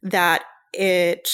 that 0.02 0.44
it 0.74 1.30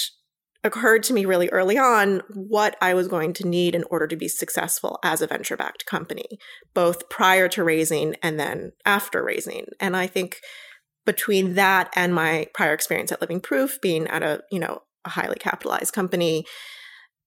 occurred 0.63 1.04
to 1.04 1.13
me 1.13 1.25
really 1.25 1.50
early 1.50 1.78
on 1.78 2.22
what 2.34 2.75
I 2.82 2.94
was 2.94 3.08
going 3.08 3.34
to 3.34 3.48
need 3.48 3.75
in 3.75 3.86
order 3.89 4.08
to 4.08 4.16
be 4.16 4.28
successful 4.28 5.00
as 5.04 5.22
a 5.22 5.28
venture 5.28 5.56
backed 5.56 5.86
company, 5.86 6.25
both 6.74 7.10
prior 7.10 7.48
to 7.50 7.63
raising 7.63 8.16
and 8.22 8.39
then 8.39 8.74
after 8.86 9.24
raising. 9.24 9.68
And 9.80 9.96
I 9.96 10.08
think 10.08 10.39
between 11.10 11.56
that 11.56 11.92
and 11.96 12.13
my 12.13 12.46
prior 12.54 12.72
experience 12.72 13.12
at 13.12 13.20
Living 13.20 13.42
Proof, 13.42 13.82
being 13.82 14.06
at 14.10 14.22
a, 14.22 14.44
you 14.51 14.60
know, 14.60 14.84
a 15.04 15.10
highly 15.10 15.38
capitalized 15.39 15.92
company, 15.92 16.46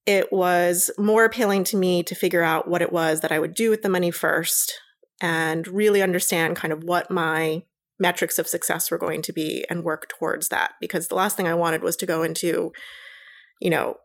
it 0.07 0.33
was 0.33 0.89
more 0.99 1.25
appealing 1.25 1.65
to 1.65 1.77
me 1.77 2.05
to 2.05 2.15
figure 2.15 2.45
out 2.45 2.69
what 2.69 2.81
it 2.81 2.93
was 2.93 3.23
that 3.23 3.33
I 3.33 3.41
would 3.41 3.55
do 3.55 3.71
with 3.71 3.83
the 3.83 3.89
money 3.89 4.12
first 4.12 4.73
and 5.21 5.67
really 5.67 6.01
understand 6.01 6.55
kind 6.55 6.73
of 6.73 6.85
what 6.85 7.11
my 7.11 7.65
metrics 7.99 8.39
of 8.39 8.47
success 8.47 8.89
were 8.89 8.99
going 8.99 9.21
to 9.23 9.33
be 9.33 9.65
and 9.69 9.83
work 9.83 10.09
towards 10.09 10.49
that 10.51 10.75
because 10.81 11.09
the 11.09 11.17
last 11.17 11.37
thing 11.37 11.49
I 11.49 11.55
wanted 11.55 11.83
was 11.83 11.97
to 11.97 12.07
go 12.07 12.23
into 12.23 12.73
you 13.61 13.71
know 13.71 13.97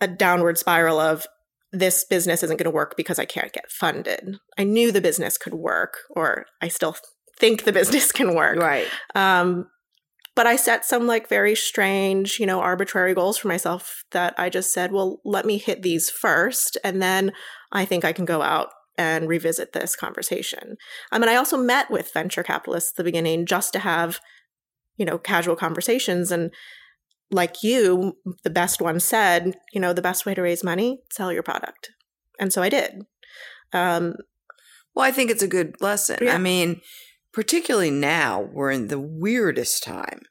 a 0.00 0.08
downward 0.08 0.56
spiral 0.56 0.98
of 0.98 1.26
this 1.72 2.04
business 2.04 2.42
isn't 2.42 2.56
going 2.56 2.64
to 2.64 2.70
work 2.70 2.96
because 2.96 3.18
I 3.18 3.26
can't 3.26 3.52
get 3.52 3.70
funded. 3.70 4.38
I 4.58 4.64
knew 4.64 4.90
the 4.90 5.00
business 5.00 5.38
could 5.38 5.54
work 5.54 5.98
or 6.10 6.46
I 6.60 6.68
still 6.68 6.96
think 7.40 7.64
the 7.64 7.72
business 7.72 8.12
can 8.18 8.34
work. 8.34 8.58
Right. 8.58 8.86
Um 9.14 9.66
but 10.36 10.46
I 10.46 10.56
set 10.56 10.84
some 10.84 11.06
like 11.06 11.28
very 11.28 11.56
strange, 11.56 12.38
you 12.38 12.46
know, 12.46 12.60
arbitrary 12.60 13.14
goals 13.14 13.36
for 13.36 13.48
myself 13.48 14.04
that 14.12 14.32
I 14.38 14.48
just 14.48 14.72
said, 14.72 14.92
well, 14.92 15.20
let 15.24 15.44
me 15.44 15.58
hit 15.58 15.82
these 15.82 16.08
first 16.08 16.78
and 16.84 17.02
then 17.02 17.32
I 17.72 17.84
think 17.84 18.04
I 18.04 18.12
can 18.12 18.24
go 18.24 18.40
out 18.40 18.68
and 18.96 19.28
revisit 19.28 19.72
this 19.72 19.96
conversation. 19.96 20.76
I 21.10 21.18
mean, 21.18 21.28
I 21.28 21.36
also 21.36 21.56
met 21.56 21.90
with 21.90 22.12
venture 22.12 22.42
capitalists 22.42 22.92
at 22.92 22.96
the 22.96 23.04
beginning 23.04 23.46
just 23.46 23.72
to 23.72 23.78
have, 23.80 24.20
you 24.96 25.04
know, 25.06 25.18
casual 25.18 25.56
conversations. 25.56 26.30
And 26.30 26.52
like 27.30 27.62
you, 27.62 28.16
the 28.44 28.50
best 28.50 28.80
one 28.80 29.00
said, 29.00 29.56
you 29.72 29.80
know, 29.80 29.92
the 29.92 30.02
best 30.02 30.26
way 30.26 30.34
to 30.34 30.42
raise 30.42 30.62
money, 30.62 31.00
sell 31.10 31.32
your 31.32 31.42
product. 31.42 31.90
And 32.38 32.52
so 32.52 32.62
I 32.62 32.68
did. 32.68 33.02
Um, 33.72 34.14
Well, 34.94 35.06
I 35.06 35.12
think 35.12 35.30
it's 35.30 35.42
a 35.42 35.48
good 35.48 35.76
lesson. 35.80 36.18
Yeah. 36.20 36.34
I 36.34 36.38
mean, 36.38 36.80
particularly 37.32 37.90
now, 37.90 38.40
we're 38.52 38.70
in 38.70 38.88
the 38.88 38.98
weirdest 39.00 39.82
time. 39.82 40.22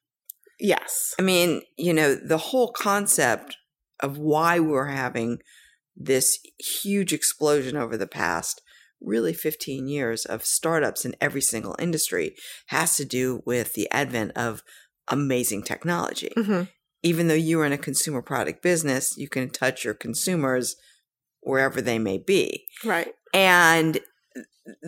yes. 0.60 1.14
I 1.20 1.22
mean, 1.22 1.62
you 1.78 1.94
know, 1.94 2.16
the 2.16 2.38
whole 2.38 2.72
concept 2.72 3.58
of 4.02 4.18
why 4.18 4.60
we're 4.60 4.88
having 4.88 5.40
this 5.96 6.40
huge 6.60 7.12
explosion 7.14 7.76
over 7.76 7.98
the 7.98 8.08
past 8.08 8.62
really 9.02 9.34
15 9.34 9.88
years 9.88 10.26
of 10.26 10.46
startups 10.46 11.06
in 11.06 11.16
every 11.22 11.42
single 11.42 11.76
industry 11.80 12.36
has 12.68 12.96
to 12.98 13.06
do 13.06 13.42
with 13.46 13.74
the 13.74 13.90
advent 13.92 14.32
of 14.36 14.62
amazing 15.10 15.64
technology. 15.64 16.32
hmm 16.36 16.64
Even 17.02 17.28
though 17.28 17.34
you're 17.34 17.66
in 17.66 17.72
a 17.74 17.78
consumer 17.78 18.22
product 18.22 18.62
business, 18.62 19.16
you 19.18 19.30
can 19.30 19.50
touch 19.50 19.86
your 19.86 19.94
consumers 19.94 20.76
wherever 21.42 21.82
they 21.82 21.98
may 21.98 22.18
be. 22.18 22.66
Right. 22.84 23.14
And 23.34 24.00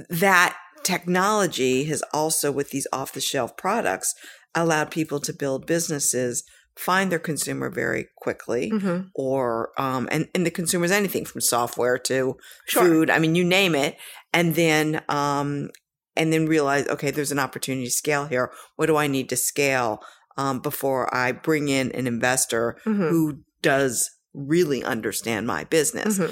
that 0.09 0.57
technology 0.83 1.85
has 1.85 2.03
also, 2.13 2.51
with 2.51 2.71
these 2.71 2.87
off 2.93 3.13
the 3.13 3.21
shelf 3.21 3.55
products, 3.57 4.13
allowed 4.55 4.91
people 4.91 5.19
to 5.21 5.33
build 5.33 5.65
businesses, 5.65 6.43
find 6.75 7.11
their 7.11 7.19
consumer 7.19 7.69
very 7.69 8.07
quickly, 8.17 8.69
hmm 8.69 9.01
or 9.13 9.71
um, 9.77 10.07
and 10.11 10.29
and 10.33 10.45
the 10.45 10.51
consumer 10.51 10.85
is 10.85 10.91
anything 10.91 11.25
from 11.25 11.41
software 11.41 11.97
to 11.97 12.37
Sure. 12.65 12.83
food. 12.85 13.09
I 13.09 13.19
mean, 13.19 13.35
you 13.35 13.43
name 13.43 13.75
it, 13.75 13.97
and 14.33 14.55
then 14.55 15.01
um, 15.09 15.69
and 16.15 16.31
then 16.31 16.45
realize, 16.45 16.87
okay, 16.87 17.11
there's 17.11 17.31
an 17.31 17.39
opportunity 17.39 17.85
to 17.85 17.91
scale 17.91 18.25
here. 18.25 18.51
What 18.75 18.87
do 18.87 18.95
I 18.97 19.07
need 19.07 19.29
to 19.29 19.37
scale 19.37 20.01
um, 20.37 20.59
before 20.59 21.13
I 21.13 21.31
bring 21.33 21.67
in 21.69 21.91
an 21.91 22.07
investor 22.07 22.77
hmm 22.83 23.09
who 23.09 23.39
does 23.61 24.09
really 24.33 24.83
understand 24.83 25.45
my 25.47 25.65
business? 25.65 26.17
hmm 26.17 26.27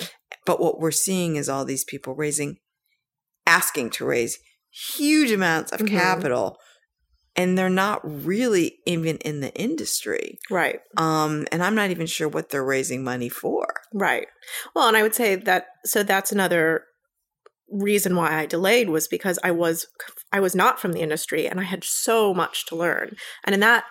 But 0.46 0.60
what 0.60 0.79
we're 0.79 0.91
seeing 0.91 1.36
is 1.36 1.50
all 1.50 1.65
these 1.65 1.84
people 1.84 2.15
raising, 2.15 2.58
asking 3.50 3.89
to 3.89 4.06
raise 4.06 4.38
huge 4.96 5.32
amounts 5.32 5.72
of 5.72 5.79
Mhm. 5.82 5.89
capital, 5.89 6.58
and 7.36 7.58
they're 7.58 7.70
not 7.86 8.00
really 8.03 8.79
even 8.86 9.18
in 9.18 9.39
the 9.39 9.53
industry. 9.56 10.38
Right. 10.50 10.79
Um, 10.98 11.48
and 11.51 11.63
I'm 11.63 11.75
not 11.75 11.89
even 11.89 12.06
sure 12.06 12.27
what 12.27 12.50
they're 12.50 12.63
raising 12.63 13.03
money 13.03 13.29
for. 13.29 13.65
Right. 13.94 14.27
Well, 14.75 14.88
and 14.88 14.96
I 14.96 15.01
would 15.03 15.15
say 15.15 15.36
that 15.36 15.68
so 15.86 16.03
that's 16.03 16.32
another 16.32 16.84
reason 17.72 18.15
why 18.15 18.34
I 18.39 18.46
delayed 18.46 18.89
was 18.89 19.08
because 19.08 19.39
I 19.44 19.51
was 19.51 19.88
I 20.32 20.39
was 20.39 20.56
not 20.56 20.79
from 20.79 20.94
the 20.94 21.01
industry 21.01 21.48
and 21.48 21.60
I 21.60 21.63
had 21.63 21.84
so 21.84 22.34
much 22.34 22.65
to 22.68 22.75
learn. 22.75 23.15
And 23.46 23.53
in 23.53 23.60
that 23.62 23.86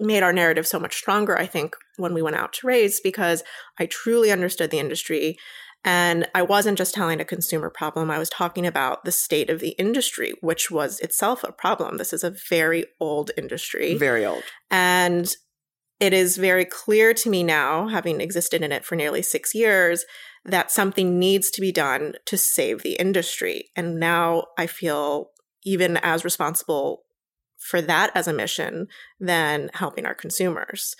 made 0.00 0.22
our 0.22 0.32
narrative 0.32 0.66
so 0.66 0.78
much 0.78 0.94
stronger 0.96 1.36
I 1.38 1.46
think 1.46 1.74
when 1.96 2.14
we 2.14 2.22
went 2.22 2.36
out 2.36 2.52
to 2.54 2.66
raise 2.66 3.00
because 3.00 3.42
I 3.78 3.86
truly 3.86 4.30
understood 4.30 4.70
the 4.70 4.78
industry 4.78 5.36
and 5.84 6.26
I 6.34 6.42
wasn't 6.42 6.78
just 6.78 6.94
telling 6.94 7.20
a 7.20 7.24
consumer 7.24 7.70
problem. 7.70 8.10
I 8.10 8.18
was 8.18 8.28
talking 8.28 8.66
about 8.66 9.04
the 9.04 9.12
state 9.12 9.48
of 9.48 9.60
the 9.60 9.70
industry, 9.70 10.34
which 10.40 10.70
was 10.70 11.00
itself 11.00 11.44
a 11.44 11.52
problem. 11.52 11.96
This 11.96 12.12
is 12.12 12.24
a 12.24 12.34
very 12.48 12.84
old 13.00 13.30
industry. 13.36 13.96
Very 13.96 14.26
old. 14.26 14.42
And 14.70 15.32
it 16.00 16.12
is 16.12 16.36
very 16.36 16.64
clear 16.64 17.14
to 17.14 17.30
me 17.30 17.42
now, 17.42 17.88
having 17.88 18.20
existed 18.20 18.62
in 18.62 18.72
it 18.72 18.84
for 18.84 18.96
nearly 18.96 19.22
six 19.22 19.54
years, 19.54 20.04
that 20.44 20.70
something 20.70 21.18
needs 21.18 21.50
to 21.50 21.60
be 21.60 21.72
done 21.72 22.14
to 22.26 22.36
save 22.36 22.82
the 22.82 22.94
industry. 22.94 23.70
And 23.76 23.98
now 23.98 24.44
I 24.56 24.66
feel 24.66 25.30
even 25.64 25.96
as 25.98 26.24
responsible 26.24 27.02
for 27.58 27.82
that 27.82 28.12
as 28.14 28.28
a 28.28 28.32
mission 28.32 28.86
than 29.18 29.70
helping 29.74 30.06
our 30.06 30.14
consumers. 30.14 30.94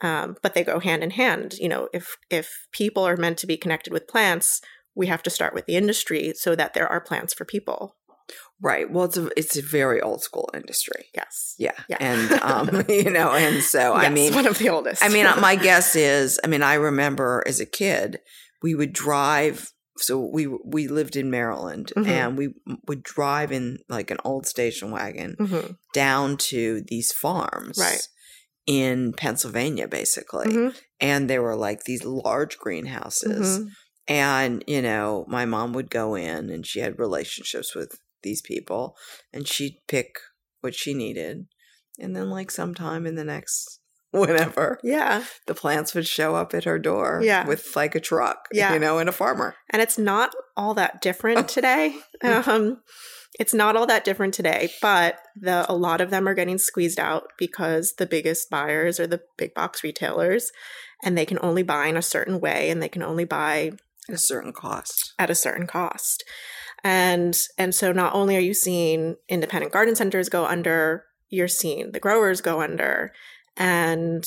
Um, 0.00 0.36
but 0.42 0.54
they 0.54 0.62
go 0.64 0.78
hand 0.78 1.02
in 1.02 1.10
hand. 1.10 1.54
You 1.58 1.68
know, 1.68 1.88
if 1.92 2.16
if 2.30 2.66
people 2.72 3.04
are 3.04 3.16
meant 3.16 3.38
to 3.38 3.46
be 3.46 3.56
connected 3.56 3.92
with 3.92 4.08
plants, 4.08 4.60
we 4.94 5.06
have 5.06 5.22
to 5.24 5.30
start 5.30 5.54
with 5.54 5.66
the 5.66 5.76
industry 5.76 6.32
so 6.36 6.54
that 6.54 6.74
there 6.74 6.86
are 6.88 7.00
plants 7.00 7.32
for 7.34 7.44
people. 7.44 7.96
Right. 8.60 8.90
Well, 8.90 9.04
it's 9.04 9.16
a 9.16 9.28
it's 9.38 9.56
a 9.56 9.62
very 9.62 10.00
old 10.00 10.22
school 10.22 10.50
industry. 10.54 11.06
Yes. 11.14 11.54
Yeah. 11.58 11.72
Yeah. 11.88 11.98
And 12.00 12.32
um, 12.42 12.84
you 12.88 13.10
know, 13.10 13.30
and 13.32 13.62
so 13.62 13.92
I 13.94 14.08
mean, 14.08 14.34
one 14.34 14.46
of 14.46 14.58
the 14.58 14.68
oldest. 14.70 15.04
I 15.04 15.08
mean, 15.08 15.26
my 15.40 15.56
guess 15.68 15.94
is, 15.96 16.40
I 16.42 16.46
mean, 16.48 16.62
I 16.62 16.74
remember 16.74 17.42
as 17.46 17.60
a 17.60 17.66
kid, 17.66 18.20
we 18.62 18.74
would 18.74 18.92
drive. 18.92 19.70
So 19.98 20.18
we 20.20 20.46
we 20.46 20.88
lived 20.88 21.16
in 21.16 21.30
Maryland, 21.30 21.90
Mhm. 21.96 22.06
and 22.06 22.36
we 22.38 22.48
would 22.86 23.02
drive 23.02 23.50
in 23.50 23.78
like 23.88 24.10
an 24.10 24.18
old 24.24 24.46
station 24.46 24.90
wagon 24.90 25.36
Mhm. 25.40 25.76
down 25.94 26.36
to 26.50 26.82
these 26.88 27.12
farms, 27.12 27.78
Right. 27.78 28.06
In 28.66 29.12
Pennsylvania, 29.12 29.86
basically, 29.88 30.46
Mhm. 30.48 30.76
and 31.00 31.30
they 31.30 31.38
were 31.38 31.56
like 31.56 31.84
these 31.84 32.04
large 32.04 32.58
greenhouses. 32.58 33.60
Mhm. 33.60 33.68
And, 34.08 34.64
you 34.66 34.82
know, 34.82 35.24
my 35.28 35.44
mom 35.44 35.72
would 35.72 35.90
go 35.90 36.14
in 36.14 36.50
and 36.50 36.64
she 36.66 36.80
had 36.80 36.98
relationships 36.98 37.74
with 37.74 37.98
these 38.22 38.40
people 38.42 38.96
and 39.32 39.46
she'd 39.48 39.80
pick 39.88 40.16
what 40.60 40.74
she 40.74 40.94
needed. 40.94 41.46
And 41.98 42.14
then, 42.14 42.30
like, 42.30 42.50
sometime 42.50 43.06
in 43.06 43.14
the 43.16 43.24
next 43.24 43.80
whenever, 44.12 44.78
Yeah. 44.82 45.24
the 45.46 45.54
plants 45.54 45.94
would 45.94 46.06
show 46.06 46.34
up 46.36 46.54
at 46.54 46.64
her 46.64 46.78
door 46.78 47.20
Yeah. 47.22 47.46
with 47.46 47.74
like 47.76 47.94
a 47.94 48.00
truck, 48.00 48.46
Yeah. 48.52 48.72
you 48.72 48.78
know, 48.78 48.98
and 48.98 49.08
a 49.08 49.12
farmer. 49.12 49.56
and 49.70 49.82
it's 49.82 49.98
not 49.98 50.34
all 50.56 50.74
that 50.74 51.00
different 51.02 51.48
today. 51.48 51.96
Um, 52.22 52.82
it's 53.38 53.54
not 53.54 53.76
all 53.76 53.86
that 53.86 54.04
different 54.04 54.34
today, 54.34 54.70
but 54.80 55.18
the 55.34 55.70
a 55.70 55.74
lot 55.74 56.00
of 56.00 56.10
them 56.10 56.26
are 56.26 56.34
getting 56.34 56.58
squeezed 56.58 56.98
out 56.98 57.32
because 57.38 57.94
the 57.98 58.06
biggest 58.06 58.48
buyers 58.50 58.98
are 58.98 59.06
the 59.06 59.20
big 59.36 59.54
box 59.54 59.84
retailers, 59.84 60.50
and 61.02 61.16
they 61.16 61.26
can 61.26 61.38
only 61.42 61.62
buy 61.62 61.86
in 61.86 61.96
a 61.96 62.02
certain 62.02 62.40
way, 62.40 62.70
and 62.70 62.82
they 62.82 62.88
can 62.88 63.02
only 63.02 63.24
buy 63.24 63.72
At 64.08 64.14
a 64.14 64.18
certain 64.18 64.52
cost. 64.52 65.14
at 65.18 65.30
a 65.30 65.34
certain 65.34 65.66
cost. 65.66 66.24
And 66.84 67.36
and 67.58 67.74
so 67.74 67.92
not 67.92 68.14
only 68.14 68.36
are 68.36 68.40
you 68.40 68.54
seeing 68.54 69.16
independent 69.28 69.72
garden 69.72 69.96
centers 69.96 70.28
go 70.28 70.46
under, 70.46 71.04
you're 71.28 71.48
seeing 71.48 71.92
the 71.92 72.00
growers 72.00 72.40
go 72.40 72.60
under. 72.60 73.12
And 73.56 74.24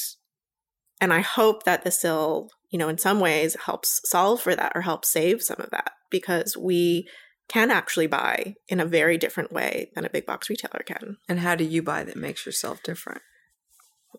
and 1.02 1.14
I 1.14 1.22
hope 1.22 1.64
that 1.64 1.84
this 1.84 2.04
will, 2.04 2.50
you 2.70 2.78
know, 2.78 2.90
in 2.90 2.98
some 2.98 3.20
ways 3.20 3.56
helps 3.66 4.02
solve 4.04 4.42
for 4.42 4.56
that 4.56 4.74
or 4.76 4.82
help 4.82 5.06
save 5.06 5.42
some 5.42 5.60
of 5.60 5.70
that 5.72 5.92
because 6.10 6.58
we 6.58 7.08
can 7.50 7.72
actually 7.72 8.08
buy 8.08 8.56
in 8.70 8.80
a 8.80 8.86
very 8.86 9.18
different 9.18 9.52
way 9.52 9.92
than 9.96 10.06
a 10.06 10.10
big 10.10 10.26
box 10.26 10.50
retailer 10.50 10.84
can. 10.86 11.18
And 11.28 11.40
how 11.40 11.56
do 11.56 11.64
you 11.64 11.82
buy 11.82 12.04
that 12.04 12.16
makes 12.16 12.46
yourself 12.46 12.82
different? 12.84 13.22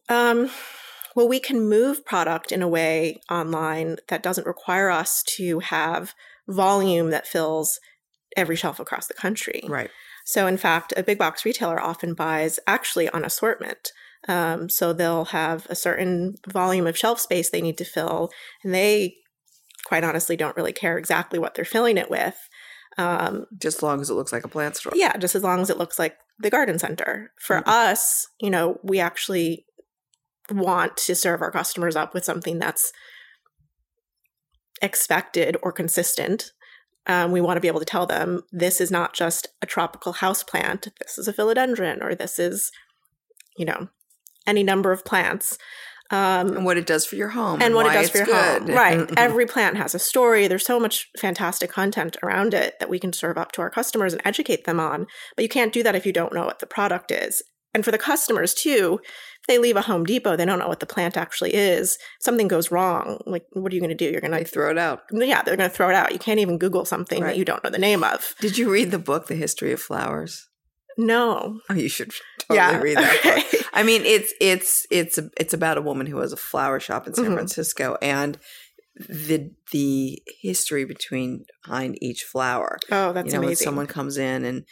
Um, 0.08 0.50
well, 1.16 1.28
we 1.28 1.40
can 1.40 1.68
move 1.68 2.04
product 2.04 2.52
in 2.52 2.60
a 2.60 2.68
way 2.68 3.20
online 3.30 3.96
that 4.08 4.22
doesn't 4.22 4.46
require 4.46 4.90
us 4.90 5.22
to 5.36 5.60
have 5.60 6.14
volume 6.48 7.10
that 7.10 7.26
fills 7.26 7.78
every 8.36 8.56
shelf 8.56 8.78
across 8.78 9.06
the 9.06 9.14
country. 9.14 9.62
Right. 9.66 9.90
So, 10.24 10.46
in 10.46 10.56
fact, 10.56 10.92
a 10.96 11.02
big 11.02 11.18
box 11.18 11.44
retailer 11.44 11.80
often 11.80 12.14
buys 12.14 12.58
actually 12.66 13.08
on 13.08 13.24
assortment. 13.24 13.90
Um, 14.28 14.68
so 14.68 14.92
they'll 14.92 15.26
have 15.26 15.66
a 15.70 15.74
certain 15.74 16.34
volume 16.46 16.86
of 16.86 16.98
shelf 16.98 17.20
space 17.20 17.48
they 17.48 17.62
need 17.62 17.78
to 17.78 17.84
fill, 17.84 18.30
and 18.62 18.74
they, 18.74 19.16
quite 19.86 20.04
honestly, 20.04 20.36
don't 20.36 20.56
really 20.56 20.74
care 20.74 20.98
exactly 20.98 21.38
what 21.38 21.54
they're 21.54 21.64
filling 21.64 21.96
it 21.96 22.10
with. 22.10 22.36
Um, 23.00 23.46
Just 23.58 23.78
as 23.78 23.82
long 23.82 24.00
as 24.00 24.10
it 24.10 24.14
looks 24.14 24.32
like 24.32 24.44
a 24.44 24.48
plant 24.48 24.76
store. 24.76 24.92
yeah, 24.94 25.16
just 25.16 25.34
as 25.34 25.42
long 25.42 25.60
as 25.60 25.70
it 25.70 25.78
looks 25.78 25.98
like 25.98 26.16
the 26.38 26.50
garden 26.50 26.78
center. 26.78 27.32
For 27.40 27.56
Mhm. 27.56 27.62
us, 27.66 28.26
you 28.40 28.50
know, 28.50 28.78
we 28.82 29.00
actually 29.00 29.66
want 30.50 30.96
to 30.96 31.14
serve 31.14 31.40
our 31.42 31.50
customers 31.50 31.96
up 31.96 32.12
with 32.14 32.24
something 32.24 32.58
that's 32.58 32.92
expected 34.82 35.56
or 35.62 35.72
consistent. 35.72 36.52
Um, 37.06 37.32
we 37.32 37.40
want 37.40 37.56
to 37.56 37.60
be 37.60 37.68
able 37.68 37.80
to 37.80 37.86
tell 37.86 38.06
them 38.06 38.42
this 38.52 38.80
is 38.80 38.90
not 38.90 39.14
just 39.14 39.48
a 39.62 39.66
tropical 39.66 40.14
house 40.14 40.42
plant. 40.42 40.88
This 41.00 41.18
is 41.18 41.28
a 41.28 41.32
philodendron, 41.32 42.02
or 42.02 42.14
this 42.14 42.38
is, 42.38 42.70
you 43.56 43.64
know, 43.64 43.88
any 44.46 44.62
number 44.62 44.92
of 44.92 45.04
plants. 45.04 45.58
Um, 46.10 46.56
And 46.56 46.64
what 46.64 46.76
it 46.76 46.86
does 46.86 47.06
for 47.06 47.16
your 47.16 47.28
home. 47.28 47.62
and 47.62 47.74
what 47.74 47.86
it 47.86 47.92
does 47.92 48.10
for 48.10 48.18
it's 48.18 48.28
your 48.28 48.36
home. 48.36 48.66
good. 48.66 48.74
Right. 48.74 49.10
Every 49.16 49.46
plant 49.46 49.76
has 49.76 49.94
a 49.94 49.98
story. 49.98 50.48
There's 50.48 50.66
so 50.66 50.80
much 50.80 51.08
fantastic 51.18 51.70
content 51.70 52.16
around 52.22 52.52
it 52.54 52.74
that 52.80 52.88
we 52.90 52.98
can 52.98 53.12
serve 53.12 53.38
up 53.38 53.52
to 53.52 53.60
our 53.62 53.70
customers 53.70 54.12
and 54.12 54.20
educate 54.24 54.64
them 54.64 54.80
on. 54.80 55.06
But 55.36 55.42
you 55.44 55.48
can't 55.48 55.72
do 55.72 55.82
that 55.84 55.94
if 55.94 56.04
you 56.06 56.12
don't 56.12 56.32
know 56.34 56.44
what 56.44 56.58
the 56.58 56.66
product 56.66 57.10
is. 57.12 57.42
And 57.72 57.84
for 57.84 57.92
the 57.92 57.98
customers 57.98 58.52
too, 58.52 58.98
if 59.04 59.46
they 59.46 59.56
leave 59.58 59.76
a 59.76 59.82
Home 59.82 60.02
Depot, 60.04 60.34
they 60.34 60.44
don't 60.44 60.58
know 60.58 60.66
what 60.66 60.80
the 60.80 60.86
plant 60.86 61.16
actually 61.16 61.54
is. 61.54 61.96
Something 62.20 62.48
goes 62.48 62.72
wrong. 62.72 63.20
Like, 63.26 63.44
what 63.52 63.70
are 63.72 63.76
you 63.76 63.80
going 63.80 63.96
to 63.96 64.04
do? 64.04 64.10
You're 64.10 64.20
going 64.20 64.32
to, 64.36 64.44
throw 64.44 64.70
it 64.72 64.78
out. 64.78 65.02
yeah, 65.12 65.42
they're 65.42 65.56
going 65.56 65.70
to 65.70 65.74
throw 65.76 65.88
it 65.88 65.94
out. 65.94 66.12
You 66.12 66.18
can't 66.18 66.40
even 66.40 66.58
Google 66.58 66.84
something 66.84 67.22
Right. 67.22 67.28
that 67.28 67.36
you 67.38 67.44
don't 67.44 67.62
know 67.62 67.70
the 67.70 67.78
name 67.78 68.02
of. 68.02 68.34
Did 68.40 68.58
you 68.58 68.68
read 68.68 68.90
the 68.90 68.98
book, 68.98 69.28
The 69.28 69.36
History 69.36 69.70
of 69.70 69.80
Flowers? 69.80 70.48
No. 71.06 71.60
Oh, 71.70 71.74
you 71.74 71.88
should 71.88 72.12
totally 72.40 72.56
yeah. 72.58 72.78
read 72.80 72.96
that 72.98 73.22
book. 73.52 73.62
I 73.72 73.82
mean, 73.82 74.02
it's 74.04 74.32
it's 74.40 74.86
it's 74.90 75.18
it's 75.38 75.54
about 75.54 75.78
a 75.78 75.82
woman 75.82 76.06
who 76.06 76.18
has 76.18 76.32
a 76.32 76.36
flower 76.36 76.78
shop 76.80 77.06
in 77.06 77.14
San 77.14 77.26
Mhm. 77.26 77.34
Francisco, 77.34 77.96
and 78.02 78.38
the 79.08 79.50
the 79.72 80.22
history 80.42 80.84
between 80.84 81.44
behind 81.64 81.96
each 82.02 82.22
flower. 82.24 82.78
Oh, 82.90 83.12
that's 83.12 83.32
you 83.32 83.40
know, 83.40 83.46
when 83.46 83.56
someone 83.56 83.86
comes 83.86 84.18
in 84.18 84.44
and 84.44 84.64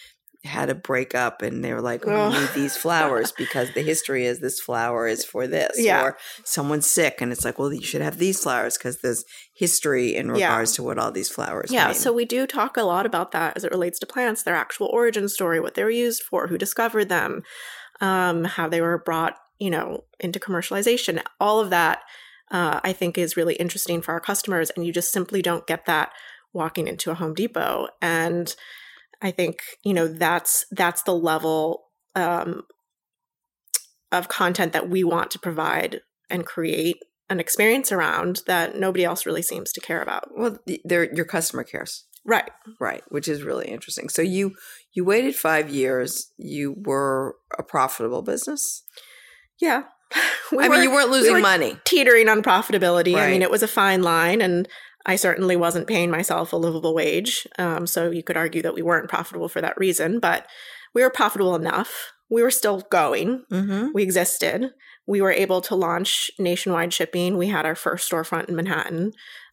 had 0.45 0.71
a 0.71 0.75
breakup 0.75 1.43
and 1.43 1.65
they 1.65 1.73
were 1.75 1.81
like, 1.81 2.05
we 2.05 2.13
need 2.13 2.49
these 2.55 2.77
flowers 2.77 3.33
because 3.33 3.73
the 3.75 3.83
history 3.83 4.25
is 4.25 4.39
this 4.39 4.61
flower 4.61 5.09
is 5.09 5.25
for 5.25 5.49
this. 5.49 5.77
Yeah. 5.77 6.03
Or 6.03 6.17
someone's 6.45 6.87
sick 6.89 7.21
and 7.21 7.33
it's 7.33 7.45
like, 7.45 7.59
well, 7.59 7.73
you 7.73 7.83
should 7.83 8.03
have 8.03 8.19
these 8.19 8.41
flowers 8.43 8.79
because 8.79 9.01
there's 9.01 9.25
history 9.55 10.15
in 10.15 10.27
Yeah. 10.29 10.33
regards 10.49 10.73
to 10.75 10.85
what 10.85 10.97
all 10.99 11.11
these 11.11 11.29
flowers 11.29 11.73
Yeah, 11.73 11.87
mean. 11.87 11.95
so 11.95 12.13
we 12.13 12.25
do 12.25 12.47
talk 12.47 12.77
a 12.77 12.83
lot 12.85 13.05
about 13.05 13.33
that 13.33 13.57
as 13.57 13.65
it 13.65 13.73
relates 13.73 13.99
to 13.99 14.07
plants, 14.07 14.45
their 14.45 14.55
actual 14.55 14.87
origin 14.93 15.29
story, 15.29 15.59
what 15.59 15.75
they 15.75 15.83
were 15.83 15.91
used 15.91 16.23
for, 16.23 16.47
who 16.47 16.57
discovered 16.57 17.09
them, 17.09 17.43
um, 18.01 18.45
how 18.45 18.69
they 18.69 18.81
were 18.81 18.99
brought, 18.99 19.37
you 19.59 19.71
know, 19.71 20.05
into 20.21 20.39
commercialization. 20.39 21.21
All 21.41 21.59
of 21.59 21.71
that, 21.71 22.03
uh, 22.53 22.79
I 22.85 22.93
think, 22.93 23.19
is 23.19 23.37
really 23.37 23.55
interesting 23.57 24.03
for 24.03 24.13
our 24.13 24.21
customers, 24.21 24.71
and 24.71 24.87
you 24.87 24.93
just 24.93 25.13
simply 25.13 25.43
don't 25.43 25.67
get 25.67 25.85
that 25.87 26.13
walking 26.53 26.87
into 26.87 27.11
a 27.11 27.15
Home 27.15 27.35
Depot. 27.35 27.89
And 28.01 28.55
I 29.21 29.31
think 29.31 29.61
you 29.85 29.95
know 29.95 30.09
that's 30.09 30.65
that's 30.71 31.03
the 31.03 31.15
level 31.15 31.85
um, 32.15 32.63
of 34.13 34.29
content 34.29 34.73
that 34.73 34.89
we 34.89 35.05
want 35.05 35.31
to 35.33 35.39
provide 35.39 36.01
and 36.31 36.47
create 36.47 36.97
an 37.31 37.41
experience 37.41 37.93
around 37.93 38.41
that 38.47 38.77
nobody 38.77 39.05
else 39.05 39.27
really 39.27 39.43
seems 39.43 39.73
to 39.73 39.81
care 39.81 40.01
about. 40.03 40.29
well, 40.37 40.59
your 40.67 41.25
customer 41.27 41.63
cares. 41.63 42.05
Right. 42.25 42.51
Right, 42.81 43.03
which 43.09 43.29
is 43.29 43.43
really 43.43 43.67
interesting. 43.69 44.09
So 44.09 44.23
you 44.23 44.53
you 44.93 45.05
waited 45.05 45.35
five 45.35 45.71
years. 45.71 46.31
You 46.37 46.75
were 46.85 47.37
a 47.59 47.63
profitable 47.63 48.23
business. 48.23 48.85
Yeah. 49.61 49.85
We 50.51 50.65
I 50.65 50.69
were 50.69 50.77
mean, 50.77 50.85
you 50.85 50.91
weren't 50.91 51.11
losing 51.11 51.35
were 51.35 51.41
money. 51.41 51.77
teetering 51.85 52.27
on 52.31 52.43
profitability. 52.43 53.15
I 53.17 53.31
mean, 53.31 53.43
it 53.43 53.51
was 53.51 53.63
a 53.63 53.69
fine 53.69 54.01
line, 54.03 54.41
and 54.41 54.67
I 55.09 55.17
certainly 55.17 55.57
wasn't 55.57 55.87
paying 55.87 56.11
myself 56.11 56.53
a 56.53 56.57
livable 56.57 56.95
wage. 56.95 57.49
Um, 57.59 57.87
so 57.87 58.11
you 58.11 58.23
could 58.23 58.37
argue 58.37 58.61
that 58.61 58.75
we 58.75 58.83
weren't 58.83 59.09
profitable 59.09 59.49
for 59.49 59.63
that 59.63 59.79
reason, 59.79 60.21
but 60.21 60.47
we 60.95 61.03
were 61.03 61.11
profitable 61.11 61.55
enough. 61.55 62.13
We 62.29 62.43
were 62.43 62.51
still 62.51 62.83
going. 62.91 63.45
Mm-hmm. 63.51 63.89
We 63.95 64.03
existed. 64.03 64.71
We 65.07 65.23
were 65.23 65.33
able 65.33 65.63
to 65.63 65.75
launch 65.75 66.31
nationwide 66.39 66.93
shipping. 66.93 67.39
We 67.39 67.47
had 67.47 67.65
our 67.65 67.75
first 67.75 68.11
storefront 68.11 68.51
in 68.51 68.57
Manhattan, 68.57 69.13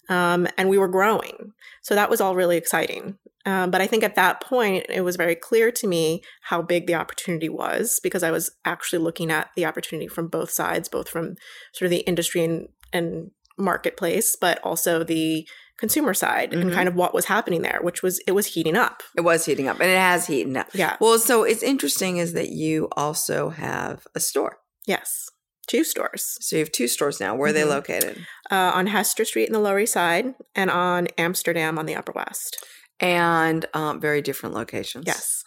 um, 0.10 0.46
and 0.58 0.70
we 0.70 0.78
were 0.78 0.90
growing. 0.90 1.54
So 1.82 1.96
that 1.96 2.10
was 2.10 2.20
all 2.20 2.36
really 2.36 2.58
exciting. 2.58 3.18
Um, 3.46 3.72
but 3.72 3.80
I 3.80 3.88
think 3.88 4.04
at 4.04 4.16
that 4.16 4.42
point, 4.42 4.88
it 4.90 5.02
was 5.02 5.16
very 5.16 5.36
clear 5.36 5.72
to 5.72 5.88
me 5.88 6.22
how 6.42 6.62
big 6.62 6.86
the 6.86 6.96
opportunity 6.96 7.48
was 7.48 8.02
because 8.04 8.24
I 8.24 8.32
was 8.32 8.52
actually 8.66 9.00
looking 9.00 9.32
at 9.32 9.52
the 9.56 9.66
opportunity 9.66 10.10
from 10.10 10.28
both 10.28 10.50
sides, 10.50 10.90
both 10.90 11.08
from 11.08 11.36
sort 11.72 11.86
of 11.86 11.92
the 11.92 12.00
industry 12.00 12.44
and, 12.44 12.68
and 12.92 13.32
marketplace, 13.58 14.36
but 14.40 14.60
also 14.64 15.04
the 15.04 15.48
consumer 15.78 16.14
side 16.14 16.52
Mhm. 16.52 16.62
and 16.62 16.74
kind 16.74 16.88
of 16.88 16.96
what 16.96 17.14
was 17.14 17.26
happening 17.26 17.62
there, 17.62 17.80
which 17.82 18.02
was 18.02 18.20
it 18.28 18.32
was 18.32 18.48
heating 18.48 18.76
up. 18.78 19.04
It 19.18 19.22
was 19.22 19.46
heating 19.46 19.68
up, 19.68 19.80
and 19.80 19.90
it 19.90 19.98
has 19.98 20.28
heated 20.28 20.56
up. 20.56 20.68
Yeah. 20.74 20.96
Well, 21.02 21.20
so 21.20 21.44
it's 21.44 21.64
interesting 21.64 22.18
is 22.18 22.34
that 22.34 22.50
you 22.50 22.88
also 22.94 23.50
have 23.50 24.08
a 24.16 24.20
store. 24.20 24.60
Yes. 24.86 25.28
Two 25.68 25.84
stores. 25.84 26.38
So 26.42 26.56
you 26.58 26.60
have 26.62 26.72
two 26.72 26.88
stores 26.88 27.20
now. 27.20 27.36
Where 27.36 27.50
are 27.50 27.54
they 27.54 27.64
Mhm. 27.64 27.70
located? 27.70 28.26
uh, 28.52 28.72
on 28.76 28.86
Hester 28.88 29.26
Street 29.26 29.48
in 29.48 29.54
the 29.54 29.60
Lower 29.60 29.80
East 29.80 29.94
Side 29.94 30.36
and 30.54 30.70
on 30.70 31.08
Amsterdam 31.18 31.80
on 31.80 31.88
the 31.88 31.96
Upper 31.96 32.12
West. 32.12 32.64
And 33.00 33.66
um, 33.74 34.00
very 34.00 34.22
different 34.22 34.54
locations. 34.54 35.06
Yes. 35.08 35.44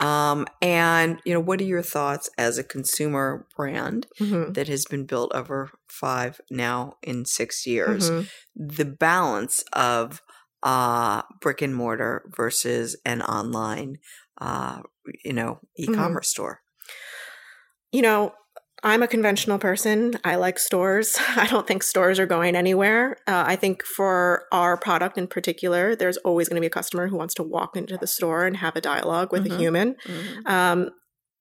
Um, 0.00 0.46
and 0.62 1.20
you 1.24 1.34
know, 1.34 1.40
what 1.40 1.60
are 1.60 1.64
your 1.64 1.82
thoughts 1.82 2.30
as 2.38 2.58
a 2.58 2.64
consumer 2.64 3.46
brand 3.56 4.06
Mhm. 4.20 4.54
that 4.54 4.68
has 4.68 4.84
been 4.86 5.06
built 5.06 5.32
over 5.34 5.70
five 5.88 6.40
now 6.50 6.96
in 7.02 7.24
six 7.24 7.66
years? 7.66 8.10
Mhm. 8.10 8.30
The 8.56 8.84
balance 8.84 9.62
of 9.72 10.22
uh, 10.62 11.22
brick 11.40 11.62
and 11.62 11.74
mortar 11.74 12.30
versus 12.36 12.96
an 13.06 13.22
online, 13.22 13.98
uh, 14.40 14.82
you 15.24 15.32
know, 15.32 15.60
e-commerce 15.76 16.28
store. 16.28 16.60
You 17.92 18.02
know, 18.02 18.34
I'm 18.82 19.02
a 19.02 19.08
conventional 19.08 19.58
person. 19.58 20.14
I 20.24 20.36
like 20.36 20.58
stores. 20.58 21.16
I 21.36 21.46
don't 21.46 21.66
think 21.66 21.82
stores 21.82 22.18
are 22.18 22.26
going 22.26 22.56
anywhere. 22.56 23.16
Uh, 23.26 23.44
I 23.46 23.56
think 23.56 23.84
for 23.84 24.44
our 24.52 24.76
product 24.76 25.18
in 25.18 25.26
particular, 25.26 25.94
there's 25.94 26.16
always 26.18 26.48
going 26.48 26.56
to 26.56 26.60
be 26.62 26.66
a 26.66 26.70
customer 26.70 27.08
who 27.08 27.16
wants 27.16 27.34
to 27.34 27.42
walk 27.42 27.76
into 27.76 27.96
the 27.98 28.06
store 28.06 28.46
and 28.46 28.56
have 28.56 28.76
a 28.76 28.80
dialogue 28.80 29.32
with 29.32 29.44
Mhm. 29.46 29.54
a 29.54 29.58
human. 29.58 29.96
Um, 30.46 30.90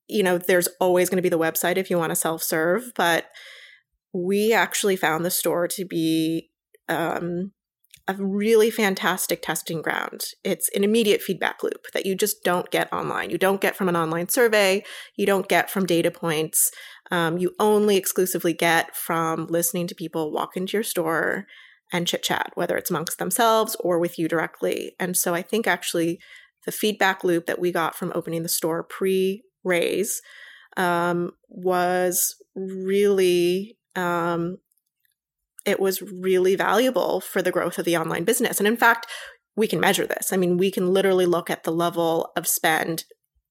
you 0.07 0.23
know, 0.23 0.37
there's 0.37 0.67
always 0.79 1.09
going 1.09 1.17
to 1.17 1.21
be 1.21 1.29
the 1.29 1.37
website 1.39 1.77
if 1.77 1.89
you 1.89 1.97
want 1.97 2.09
to 2.11 2.15
self 2.15 2.43
serve, 2.43 2.91
but 2.95 3.25
we 4.11 4.51
actually 4.53 4.95
found 4.95 5.23
the 5.23 5.31
store 5.31 5.67
to 5.67 5.85
be 5.85 6.49
um, 6.89 7.51
a 8.07 8.15
really 8.17 8.71
fantastic 8.71 9.43
testing 9.43 9.83
ground. 9.83 10.21
It's 10.43 10.67
an 10.75 10.83
immediate 10.83 11.21
feedback 11.21 11.61
loop 11.61 11.85
that 11.93 12.07
you 12.07 12.15
just 12.15 12.43
don't 12.43 12.71
get 12.71 12.91
online. 12.91 13.29
You 13.29 13.37
don't 13.37 13.61
get 13.61 13.75
from 13.75 13.87
an 13.87 13.95
online 13.95 14.29
survey, 14.29 14.83
you 15.15 15.27
don't 15.27 15.47
get 15.47 15.69
from 15.69 15.85
data 15.85 16.09
points. 16.09 16.71
Um, 17.11 17.37
you 17.37 17.55
only 17.59 17.97
exclusively 17.97 18.53
get 18.53 18.95
from 18.95 19.47
listening 19.47 19.87
to 19.87 19.95
people 19.95 20.31
walk 20.31 20.55
into 20.55 20.77
your 20.77 20.83
store 20.83 21.45
and 21.91 22.07
chit 22.07 22.21
chat, 22.21 22.51
whether 22.53 22.77
it's 22.77 22.91
amongst 22.91 23.17
themselves 23.17 23.75
or 23.79 23.97
with 23.97 24.19
you 24.19 24.27
directly. 24.27 24.95
And 24.99 25.17
so 25.17 25.33
I 25.33 25.41
think 25.41 25.65
actually 25.65 26.19
the 26.65 26.71
feedback 26.71 27.23
loop 27.23 27.47
that 27.47 27.59
we 27.59 27.71
got 27.71 27.95
from 27.95 28.11
opening 28.13 28.43
the 28.43 28.49
store 28.49 28.83
pre 28.83 29.43
raise 29.63 30.21
um, 30.77 31.31
was 31.49 32.35
really 32.55 33.77
um, 33.95 34.57
it 35.65 35.79
was 35.79 36.01
really 36.01 36.55
valuable 36.55 37.21
for 37.21 37.41
the 37.41 37.51
growth 37.51 37.77
of 37.77 37.85
the 37.85 37.97
online 37.97 38.23
business 38.23 38.59
and 38.59 38.67
in 38.67 38.77
fact 38.77 39.07
we 39.55 39.67
can 39.67 39.79
measure 39.79 40.07
this 40.07 40.31
i 40.31 40.37
mean 40.37 40.57
we 40.57 40.71
can 40.71 40.93
literally 40.93 41.25
look 41.25 41.49
at 41.49 41.63
the 41.63 41.71
level 41.71 42.31
of 42.35 42.47
spend 42.47 43.03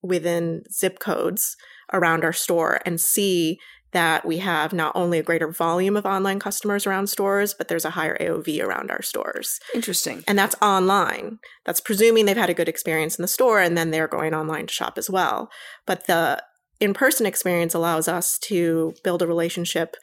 within 0.02 0.62
zip 0.72 0.98
codes 0.98 1.56
around 1.92 2.24
our 2.24 2.32
store 2.32 2.80
and 2.84 3.00
see 3.00 3.58
that 3.92 4.26
we 4.26 4.38
have 4.38 4.72
not 4.72 4.92
only 4.94 5.18
a 5.18 5.22
greater 5.22 5.50
volume 5.50 5.96
of 5.96 6.04
online 6.04 6.38
customers 6.38 6.86
around 6.86 7.06
stores 7.06 7.54
but 7.54 7.68
there's 7.68 7.86
a 7.86 7.90
higher 7.90 8.18
aov 8.20 8.62
around 8.62 8.90
our 8.90 9.02
stores 9.02 9.58
Interesting. 9.74 10.22
and 10.28 10.38
that's 10.38 10.54
online. 10.60 11.38
That's 11.64 11.80
presuming 11.80 12.26
they've 12.26 12.36
had 12.36 12.50
a 12.50 12.54
good 12.54 12.68
experience 12.68 13.18
in 13.18 13.22
the 13.22 13.28
store 13.28 13.60
and 13.60 13.78
then 13.78 13.90
they're 13.90 14.08
going 14.08 14.34
online 14.34 14.66
to 14.66 14.72
shop 14.72 14.98
as 14.98 15.08
well. 15.08 15.50
But 15.86 16.06
the 16.06 16.42
in 16.80 16.94
person 16.94 17.26
experience 17.26 17.74
allows 17.74 18.08
us 18.08 18.38
to 18.40 18.94
build 19.02 19.22
a 19.22 19.26
relationship 19.26 19.96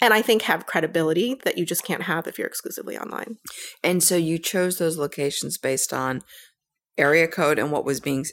and 0.00 0.12
I 0.12 0.22
think 0.22 0.42
have 0.42 0.66
credibility 0.66 1.36
that 1.44 1.56
you 1.56 1.64
just 1.64 1.84
can't 1.84 2.02
have 2.02 2.26
if 2.26 2.38
you're 2.38 2.46
exclusively 2.46 2.98
online. 2.98 3.38
And 3.82 4.02
so 4.02 4.16
you 4.16 4.38
chose 4.38 4.78
those 4.78 4.98
locations 4.98 5.56
based 5.56 5.92
on 5.92 6.22
area 6.98 7.26
code 7.26 7.58
and 7.58 7.70
what 7.72 7.84
was 7.84 8.00
being 8.00 8.24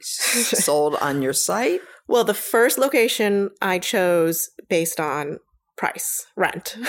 sold 0.00 0.96
on 1.00 1.22
your 1.22 1.32
site. 1.32 1.80
Well, 2.10 2.24
the 2.24 2.34
first 2.34 2.76
location 2.76 3.50
I 3.62 3.78
chose 3.78 4.50
based 4.68 4.98
on 4.98 5.38
price, 5.76 6.26
rent. 6.36 6.76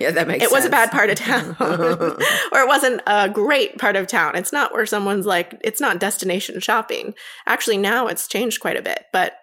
Yeah, 0.00 0.10
that 0.10 0.26
makes 0.26 0.42
it 0.42 0.50
was 0.50 0.64
a 0.64 0.70
bad 0.70 0.90
part 0.90 1.08
of 1.08 1.18
town. 1.18 1.54
Or 1.60 2.60
it 2.60 2.66
wasn't 2.66 3.00
a 3.06 3.28
great 3.28 3.78
part 3.78 3.94
of 3.94 4.08
town. 4.08 4.34
It's 4.34 4.52
not 4.52 4.72
where 4.72 4.86
someone's 4.86 5.24
like 5.24 5.54
it's 5.62 5.80
not 5.80 6.00
destination 6.00 6.58
shopping. 6.58 7.14
Actually 7.46 7.78
now 7.78 8.08
it's 8.08 8.26
changed 8.26 8.60
quite 8.60 8.76
a 8.76 8.82
bit 8.82 9.04
but 9.12 9.34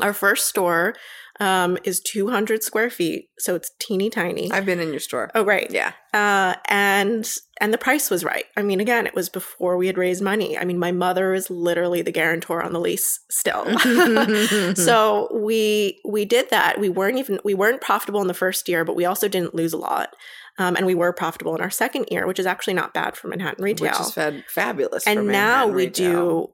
our 0.00 0.12
first 0.12 0.46
store 0.46 0.94
um, 1.40 1.78
is 1.84 2.00
200 2.00 2.62
square 2.62 2.90
feet 2.90 3.30
so 3.38 3.54
it's 3.54 3.70
teeny 3.80 4.10
tiny 4.10 4.50
I've 4.52 4.66
been 4.66 4.78
in 4.80 4.90
your 4.90 5.00
store. 5.00 5.30
oh 5.34 5.42
right 5.44 5.70
Yeah. 5.70 5.92
uh, 6.12 6.54
and 6.68 7.28
and 7.62 7.72
the 7.74 7.78
price 7.78 8.10
was 8.10 8.22
right 8.24 8.44
i 8.56 8.62
mean 8.62 8.78
again 8.80 9.06
it 9.06 9.14
was 9.14 9.28
before 9.28 9.76
we 9.78 9.86
had 9.86 9.96
raised 9.98 10.22
money 10.22 10.56
i 10.58 10.64
mean 10.64 10.78
my 10.78 10.92
mother 10.92 11.32
is 11.34 11.48
literally 11.50 12.02
the 12.02 12.12
guarantor 12.12 12.62
on 12.62 12.72
the 12.72 12.80
lease 12.80 13.20
still 13.30 13.64
so 14.74 15.28
we 15.34 15.98
we 16.04 16.24
did 16.24 16.48
that 16.50 16.78
we 16.78 16.88
weren't 16.88 17.18
even 17.18 17.38
we 17.44 17.54
weren't 17.54 17.80
profitable 17.80 18.20
in 18.20 18.28
the 18.28 18.34
first 18.34 18.68
year 18.68 18.84
but 18.84 18.96
we 18.96 19.04
also 19.04 19.28
didn't 19.28 19.54
lose 19.54 19.72
a 19.72 19.78
lot 19.78 20.14
um, 20.58 20.76
and 20.76 20.84
we 20.84 20.94
were 20.94 21.12
profitable 21.12 21.54
in 21.54 21.60
our 21.60 21.70
second 21.70 22.06
year 22.10 22.26
which 22.26 22.38
is 22.38 22.46
actually 22.46 22.74
not 22.74 22.92
bad 22.94 23.16
for 23.16 23.28
manhattan 23.28 23.64
retail 23.64 23.90
Which 23.92 24.00
is 24.00 24.12
fab- 24.14 24.44
fabulous. 24.48 25.04
for 25.04 25.10
and 25.10 25.26
now 25.28 25.66
we 25.66 25.84
retail. 25.86 26.46
do 26.46 26.52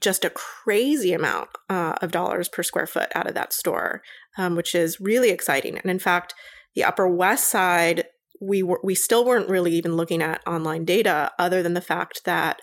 just 0.00 0.24
a 0.24 0.30
crazy 0.30 1.12
amount 1.12 1.48
uh, 1.70 1.94
of 2.02 2.10
dollars 2.10 2.48
per 2.48 2.62
square 2.62 2.86
foot 2.86 3.10
out 3.14 3.26
of 3.26 3.34
that 3.34 3.52
store 3.52 4.02
um, 4.38 4.54
which 4.54 4.74
is 4.74 5.00
really 5.00 5.30
exciting. 5.30 5.76
And 5.76 5.90
in 5.90 5.98
fact 5.98 6.34
the 6.74 6.84
upper 6.84 7.08
west 7.08 7.48
side 7.48 8.04
we 8.40 8.62
were 8.62 8.80
we 8.84 8.94
still 8.94 9.24
weren't 9.24 9.48
really 9.48 9.72
even 9.72 9.96
looking 9.96 10.22
at 10.22 10.46
online 10.46 10.84
data 10.84 11.32
other 11.38 11.62
than 11.62 11.74
the 11.74 11.80
fact 11.80 12.22
that 12.24 12.60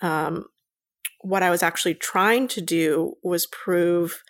um, 0.00 0.46
what 1.20 1.42
i 1.42 1.50
was 1.50 1.62
actually 1.62 1.94
trying 1.94 2.48
to 2.48 2.60
do 2.60 3.14
was 3.22 3.46
prove 3.46 4.22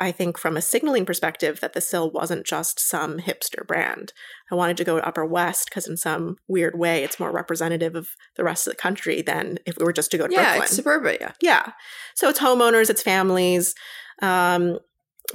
I 0.00 0.12
think 0.12 0.38
from 0.38 0.56
a 0.56 0.62
signaling 0.62 1.04
perspective 1.04 1.58
that 1.60 1.72
the 1.72 1.80
Sill 1.80 2.10
wasn't 2.10 2.46
just 2.46 2.78
some 2.78 3.18
hipster 3.18 3.66
brand. 3.66 4.12
I 4.50 4.54
wanted 4.54 4.76
to 4.76 4.84
go 4.84 4.96
to 4.96 5.06
Upper 5.06 5.24
West 5.24 5.68
because 5.68 5.88
in 5.88 5.96
some 5.96 6.36
weird 6.46 6.78
way 6.78 7.02
it's 7.02 7.18
more 7.18 7.32
representative 7.32 7.96
of 7.96 8.10
the 8.36 8.44
rest 8.44 8.66
of 8.66 8.72
the 8.72 8.76
country 8.80 9.22
than 9.22 9.58
if 9.66 9.76
we 9.76 9.84
were 9.84 9.92
just 9.92 10.10
to 10.12 10.18
go 10.18 10.26
to 10.28 10.32
Yeah, 10.32 10.42
Brooklyn. 10.44 10.62
it's 10.64 10.76
suburbia. 10.76 11.34
yeah. 11.42 11.72
So 12.14 12.28
it's 12.28 12.38
homeowners, 12.38 12.90
it's 12.90 13.02
families. 13.02 13.74
Um, 14.22 14.78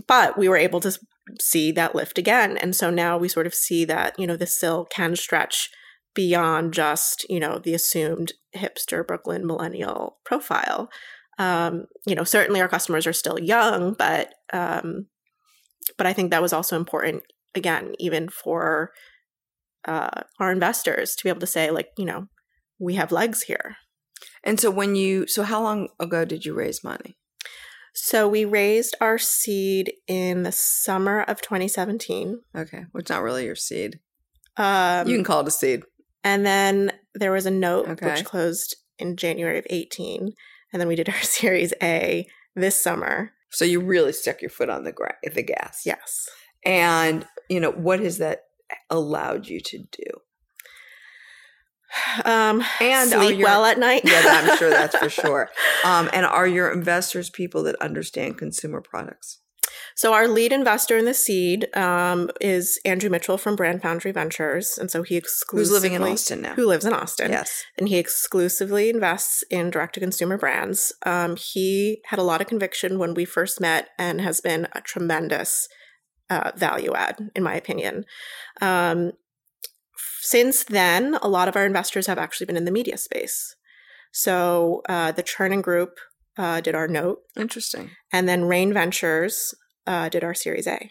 but 0.07 0.37
we 0.37 0.47
were 0.47 0.57
able 0.57 0.79
to 0.81 0.97
see 1.39 1.71
that 1.73 1.93
lift 1.95 2.17
again. 2.17 2.57
And 2.57 2.75
so 2.75 2.89
now 2.89 3.17
we 3.17 3.27
sort 3.27 3.45
of 3.47 3.53
see 3.53 3.85
that, 3.85 4.17
you 4.17 4.25
know, 4.27 4.35
the 4.37 4.47
Sill 4.47 4.85
can 4.85 5.15
stretch 5.15 5.69
beyond 6.15 6.73
just, 6.73 7.25
you 7.29 7.39
know, 7.39 7.57
the 7.59 7.73
assumed 7.73 8.33
hipster 8.55 9.05
Brooklyn 9.05 9.45
millennial 9.45 10.17
profile. 10.25 10.89
Um, 11.39 11.85
you 12.05 12.15
know, 12.15 12.23
certainly 12.23 12.61
our 12.61 12.67
customers 12.67 13.07
are 13.07 13.13
still 13.13 13.39
young, 13.39 13.93
but 13.93 14.33
um, 14.51 15.07
but 15.97 16.07
I 16.07 16.13
think 16.13 16.31
that 16.31 16.41
was 16.41 16.53
also 16.53 16.75
important 16.75 17.23
again, 17.55 17.93
even 17.99 18.29
for 18.29 18.91
uh, 19.87 20.21
our 20.39 20.51
investors 20.51 21.15
to 21.15 21.23
be 21.23 21.29
able 21.29 21.39
to 21.41 21.47
say, 21.47 21.69
like, 21.71 21.89
you 21.97 22.05
know, 22.05 22.27
we 22.79 22.95
have 22.95 23.11
legs 23.11 23.43
here. 23.43 23.75
And 24.43 24.59
so 24.59 24.69
when 24.71 24.95
you 24.95 25.27
so 25.27 25.43
how 25.43 25.61
long 25.61 25.89
ago 25.99 26.23
did 26.25 26.45
you 26.45 26.53
raise 26.53 26.83
money? 26.83 27.17
So 27.95 28.27
we 28.27 28.43
raised 28.45 28.95
our 29.01 29.17
seed 29.19 29.93
in 30.07 30.43
the 30.43 30.51
summer 30.51 31.21
of 31.21 31.41
2017. 31.41 32.39
Okay, 32.55 32.85
which 32.91 33.09
not 33.09 33.21
really 33.21 33.45
your 33.45 33.55
seed. 33.55 33.99
Um, 34.57 35.07
you 35.07 35.15
can 35.15 35.23
call 35.23 35.41
it 35.41 35.47
a 35.47 35.51
seed. 35.51 35.83
and 36.23 36.45
then 36.45 36.91
there 37.15 37.31
was 37.31 37.45
a 37.45 37.51
note 37.51 37.87
Okay. 37.89 38.05
which 38.11 38.25
closed 38.25 38.75
in 38.97 39.15
January 39.17 39.57
of 39.59 39.65
18. 39.69 40.31
And 40.73 40.81
then 40.81 40.87
we 40.89 40.95
did 40.95 41.07
our 41.15 41.21
Series 41.21 41.73
A 41.81 42.27
this 42.55 42.81
summer. 42.81 43.31
So 43.51 43.63
you 43.65 43.79
really 43.79 44.11
stuck 44.11 44.41
your 44.41 44.49
foot 44.49 44.69
on 44.69 44.83
the 44.83 44.91
gra- 44.91 45.15
the 45.33 45.43
gas. 45.43 45.83
Yes. 45.85 46.27
And 46.65 47.25
you 47.49 47.59
know 47.59 47.71
what 47.71 47.99
has 47.99 48.17
that 48.17 48.45
allowed 48.89 49.47
you 49.47 49.59
to 49.61 49.77
do? 49.77 50.03
Um, 52.25 52.63
And 52.81 53.11
sleep 53.11 53.37
your- 53.37 53.47
well 53.47 53.65
at 53.65 53.77
night. 53.77 54.01
Yeah, 54.03 54.23
I'm 54.25 54.57
sure 54.57 54.71
that's 54.71 54.95
for 54.97 55.09
sure. 55.21 55.49
Um, 55.83 56.09
and 56.11 56.25
are 56.25 56.47
your 56.47 56.71
investors 56.71 57.29
people 57.29 57.61
that 57.63 57.75
understand 57.81 58.37
consumer 58.39 58.81
products? 58.81 59.39
So 59.95 60.13
our 60.13 60.27
lead 60.27 60.51
investor 60.51 60.97
in 60.97 61.05
the 61.05 61.13
seed 61.13 61.67
um, 61.77 62.29
is 62.41 62.79
Andrew 62.83 63.09
Mitchell 63.09 63.37
from 63.37 63.55
Brand 63.55 63.81
Foundry 63.81 64.11
Ventures, 64.11 64.77
and 64.77 64.89
so 64.89 65.03
he 65.03 65.15
exclusively 65.15 65.59
Who's 65.61 65.71
living 65.71 65.93
in 65.93 66.03
Austin 66.03 66.41
now? 66.41 66.55
who 66.55 66.65
lives 66.67 66.85
in 66.85 66.93
Austin, 66.93 67.31
Yes. 67.31 67.63
and 67.77 67.87
he 67.87 67.97
exclusively 67.97 68.89
invests 68.89 69.43
in 69.49 69.69
direct 69.69 69.93
to 69.95 69.99
consumer 69.99 70.37
brands. 70.37 70.93
Um, 71.05 71.35
he 71.35 72.01
had 72.07 72.19
a 72.19 72.23
lot 72.23 72.41
of 72.41 72.47
conviction 72.47 72.97
when 72.99 73.13
we 73.13 73.25
first 73.25 73.61
met, 73.61 73.89
and 73.99 74.19
has 74.21 74.41
been 74.41 74.67
a 74.73 74.81
tremendous 74.81 75.67
uh, 76.29 76.51
value 76.55 76.93
add, 76.95 77.29
in 77.35 77.43
my 77.43 77.53
opinion. 77.53 78.05
Um, 78.61 79.11
since 80.21 80.63
then, 80.63 81.15
a 81.21 81.27
lot 81.27 81.47
of 81.47 81.55
our 81.55 81.65
investors 81.65 82.07
have 82.07 82.17
actually 82.17 82.45
been 82.47 82.57
in 82.57 82.65
the 82.65 82.71
media 82.71 82.97
space. 82.97 83.55
So 84.11 84.81
uh, 84.87 85.11
the 85.11 85.23
Chernin 85.23 85.61
Group 85.61 85.97
uh, 86.37 86.61
did 86.61 86.75
our 86.75 86.87
note, 86.87 87.19
Interesting. 87.37 87.91
and 88.11 88.27
then 88.27 88.45
Raine 88.45 88.73
Ventures 88.73 89.53
uh, 89.87 90.09
did 90.09 90.23
our 90.23 90.33
Series 90.33 90.67
A. 90.67 90.89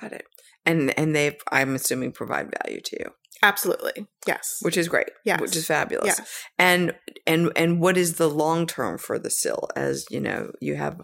Got 0.00 0.12
it. 0.12 0.24
And 0.64 0.96
and 0.98 1.14
they 1.14 1.36
I'm 1.50 1.74
assuming 1.74 2.12
provide 2.12 2.52
value 2.64 2.80
to 2.80 2.96
you, 3.00 3.10
Absolutely, 3.42 4.06
yes, 4.26 4.58
which 4.62 4.76
is 4.76 4.88
great. 4.88 5.10
Yes. 5.24 5.40
Which 5.40 5.56
is 5.56 5.66
fabulous. 5.66 6.06
yes. 6.18 6.44
And 6.58 6.94
and 7.26 7.50
and 7.56 7.80
what 7.80 7.96
is 7.96 8.14
the 8.14 8.30
long 8.30 8.66
term 8.66 8.98
for 8.98 9.18
the 9.18 9.30
Sill 9.30 9.68
as 9.74 10.06
you 10.10 10.20
know, 10.20 10.52
you 10.60 10.76
have 10.76 11.00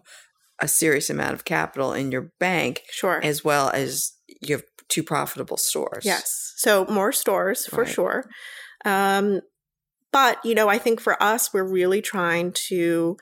a 0.61 0.69
serious 0.69 1.11
amount 1.11 1.35
of 1.35 1.45
capital 1.45 1.93
in 1.93 2.11
your 2.13 2.33
bank 2.41 2.83
Sure. 2.91 3.21
as 3.23 3.45
well 3.45 3.71
as 3.71 4.13
you 4.41 4.55
have 4.57 4.65
two 4.89 5.03
profitable 5.03 5.57
stores. 5.57 6.05
Yes. 6.05 6.55
So 6.57 6.85
more 6.87 7.13
stores 7.13 7.67
for 7.67 7.83
Right. 7.85 7.93
sure. 7.93 8.25
Um, 8.85 9.41
but, 10.13 10.39
you 10.45 10.55
know, 10.55 10.69
I 10.69 10.79
think 10.79 11.01
for 11.01 11.21
us, 11.23 11.53
we're 11.53 11.63
really 11.69 12.01
trying 12.01 12.53
to 12.69 13.17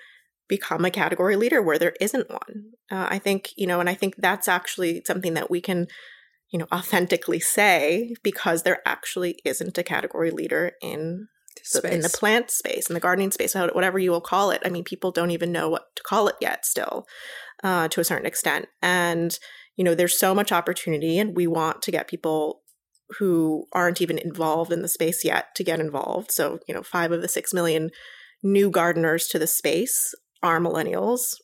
become 0.48 0.84
a 0.84 0.90
category 0.90 1.36
leader 1.36 1.60
where 1.60 1.78
there 1.78 1.94
isn't 2.00 2.30
one. 2.30 2.72
Uh, 2.90 3.06
I 3.10 3.18
think, 3.18 3.50
you 3.56 3.66
know, 3.66 3.80
and 3.80 3.88
I 3.88 3.94
think 3.94 4.16
that's 4.16 4.48
actually 4.48 5.02
something 5.06 5.34
that 5.34 5.50
we 5.50 5.60
can, 5.60 5.86
you 6.50 6.58
know, 6.58 6.66
authentically 6.72 7.40
say 7.40 8.14
because 8.22 8.62
there 8.62 8.80
actually 8.86 9.38
isn't 9.44 9.78
a 9.78 9.82
category 9.82 10.30
leader 10.30 10.72
in 10.80 11.28
the, 11.72 11.92
in 11.92 12.00
the 12.00 12.08
plant 12.10 12.50
space, 12.50 12.88
in 12.88 12.94
the 12.94 13.00
gardening 13.00 13.30
space, 13.30 13.54
whatever 13.54 13.98
you 13.98 14.10
will 14.10 14.20
call 14.20 14.50
it. 14.50 14.62
I 14.64 14.68
mean, 14.68 14.84
people 14.84 15.10
don't 15.10 15.30
even 15.30 15.52
know 15.52 15.68
what 15.68 15.84
to 15.96 16.02
call 16.02 16.28
it 16.28 16.36
yet, 16.40 16.64
still, 16.66 17.06
uh, 17.64 17.88
to 17.88 18.00
a 18.00 18.04
certain 18.04 18.26
extent. 18.26 18.66
And 18.82 19.36
you 19.76 19.84
know, 19.84 19.94
there's 19.94 20.18
so 20.18 20.34
much 20.34 20.52
opportunity, 20.52 21.18
and 21.18 21.36
we 21.36 21.46
want 21.46 21.82
to 21.82 21.90
get 21.90 22.08
people 22.08 22.62
who 23.18 23.66
aren't 23.72 24.00
even 24.00 24.18
involved 24.18 24.72
in 24.72 24.82
the 24.82 24.88
space 24.88 25.24
yet 25.24 25.54
to 25.54 25.62
get 25.62 25.78
involved. 25.78 26.32
So, 26.32 26.58
you 26.66 26.74
know, 26.74 26.82
five 26.82 27.12
of 27.12 27.22
the 27.22 27.28
six 27.28 27.54
million 27.54 27.90
new 28.42 28.70
gardeners 28.70 29.28
to 29.28 29.38
the 29.38 29.46
space 29.46 30.14
are 30.46 30.60
millennials. 30.60 31.34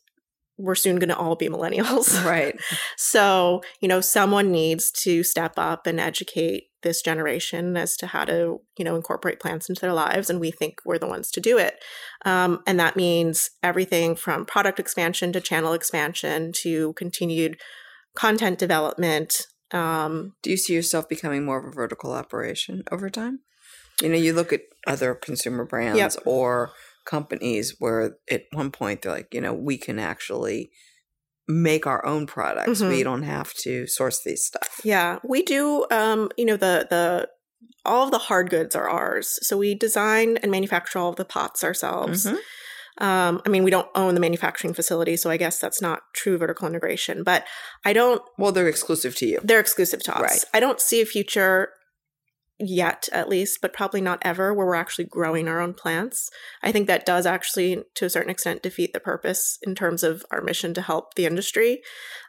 We're 0.58 0.74
soon 0.76 0.96
going 0.96 1.08
to 1.08 1.16
all 1.16 1.34
be 1.36 1.48
millennials. 1.48 2.22
Right. 2.34 2.54
So, 2.96 3.62
you 3.80 3.88
know, 3.88 4.00
someone 4.00 4.50
needs 4.52 4.90
to 5.02 5.22
step 5.24 5.54
up 5.56 5.86
and 5.86 5.98
educate 5.98 6.64
this 6.82 7.00
generation 7.02 7.76
as 7.76 7.96
to 7.96 8.06
how 8.08 8.24
to, 8.24 8.60
you 8.78 8.84
know, 8.84 8.96
incorporate 8.96 9.40
plants 9.40 9.68
into 9.68 9.80
their 9.80 9.92
lives. 9.92 10.28
And 10.30 10.40
we 10.40 10.50
think 10.50 10.74
we're 10.84 10.98
the 10.98 11.06
ones 11.06 11.30
to 11.32 11.40
do 11.40 11.58
it. 11.58 11.74
Um, 12.24 12.60
and 12.66 12.78
that 12.80 12.96
means 12.96 13.50
everything 13.62 14.16
from 14.16 14.44
product 14.46 14.78
expansion 14.78 15.32
to 15.32 15.40
channel 15.40 15.72
expansion 15.72 16.52
to 16.62 16.92
continued 16.94 17.60
content 18.14 18.58
development. 18.58 19.46
Um, 19.70 20.34
Do 20.42 20.50
you 20.50 20.56
see 20.56 20.74
yourself 20.74 21.08
becoming 21.08 21.44
more 21.44 21.58
of 21.58 21.64
a 21.64 21.70
vertical 21.74 22.12
operation 22.12 22.82
over 22.92 23.08
time? 23.08 23.40
You 24.02 24.08
know, 24.08 24.16
you 24.16 24.32
look 24.32 24.52
at 24.52 24.62
other 24.86 25.14
consumer 25.14 25.64
brands 25.64 25.98
Yep. 25.98 26.14
or 26.26 26.72
companies 27.04 27.76
where 27.78 28.16
at 28.30 28.42
one 28.52 28.70
point 28.70 29.02
they're 29.02 29.12
like, 29.12 29.32
you 29.34 29.40
know, 29.40 29.52
we 29.54 29.76
can 29.78 29.98
actually 29.98 30.70
make 31.48 31.86
our 31.86 32.04
own 32.06 32.26
products. 32.26 32.80
Mhm. 32.80 32.88
We 32.88 33.02
don't 33.02 33.24
have 33.24 33.52
to 33.54 33.86
source 33.86 34.22
these 34.22 34.44
stuff. 34.44 34.80
Yeah, 34.84 35.18
we 35.24 35.42
do. 35.42 35.86
Um, 35.90 36.30
you 36.36 36.44
know, 36.44 36.56
the 36.56 36.86
the 36.88 37.28
all 37.84 38.04
of 38.04 38.10
the 38.12 38.18
hard 38.18 38.48
goods 38.48 38.76
are 38.76 38.88
ours. 38.88 39.38
So 39.42 39.56
we 39.58 39.74
design 39.74 40.36
and 40.38 40.50
manufacture 40.50 40.98
all 40.98 41.10
of 41.10 41.16
the 41.16 41.24
pots 41.24 41.64
ourselves. 41.64 42.26
Mhm. 42.26 42.38
Um, 42.98 43.42
I 43.44 43.48
mean, 43.48 43.64
we 43.64 43.70
don't 43.70 43.88
own 43.94 44.14
the 44.14 44.20
manufacturing 44.20 44.74
facility, 44.74 45.16
so 45.16 45.30
I 45.30 45.36
guess 45.36 45.58
that's 45.58 45.80
not 45.80 46.02
true 46.14 46.36
vertical 46.38 46.68
integration. 46.68 47.24
But 47.24 47.44
I 47.84 47.92
don't. 47.92 48.22
Well, 48.38 48.52
they're 48.52 48.68
exclusive 48.68 49.16
to 49.16 49.26
you. 49.26 49.40
They're 49.42 49.60
exclusive 49.60 50.02
to 50.04 50.14
us. 50.14 50.20
Right. 50.20 50.44
I 50.54 50.60
don't 50.60 50.80
see 50.80 51.00
a 51.00 51.06
future 51.06 51.70
yet, 52.68 53.08
at 53.12 53.28
least, 53.28 53.60
but 53.60 53.72
probably 53.72 54.00
not 54.00 54.18
ever, 54.22 54.52
where 54.52 54.66
we're 54.66 54.74
actually 54.74 55.04
growing 55.04 55.48
our 55.48 55.60
own 55.60 55.74
plants. 55.74 56.30
I 56.62 56.72
think 56.72 56.86
that 56.86 57.06
does 57.06 57.26
actually, 57.26 57.84
to 57.94 58.06
a 58.06 58.10
certain 58.10 58.30
extent, 58.30 58.62
defeat 58.62 58.92
the 58.92 59.00
purpose 59.00 59.58
in 59.62 59.74
terms 59.74 60.02
of 60.02 60.24
our 60.30 60.40
mission 60.40 60.74
to 60.74 60.82
help 60.82 61.14
the 61.14 61.26
industry. 61.26 61.82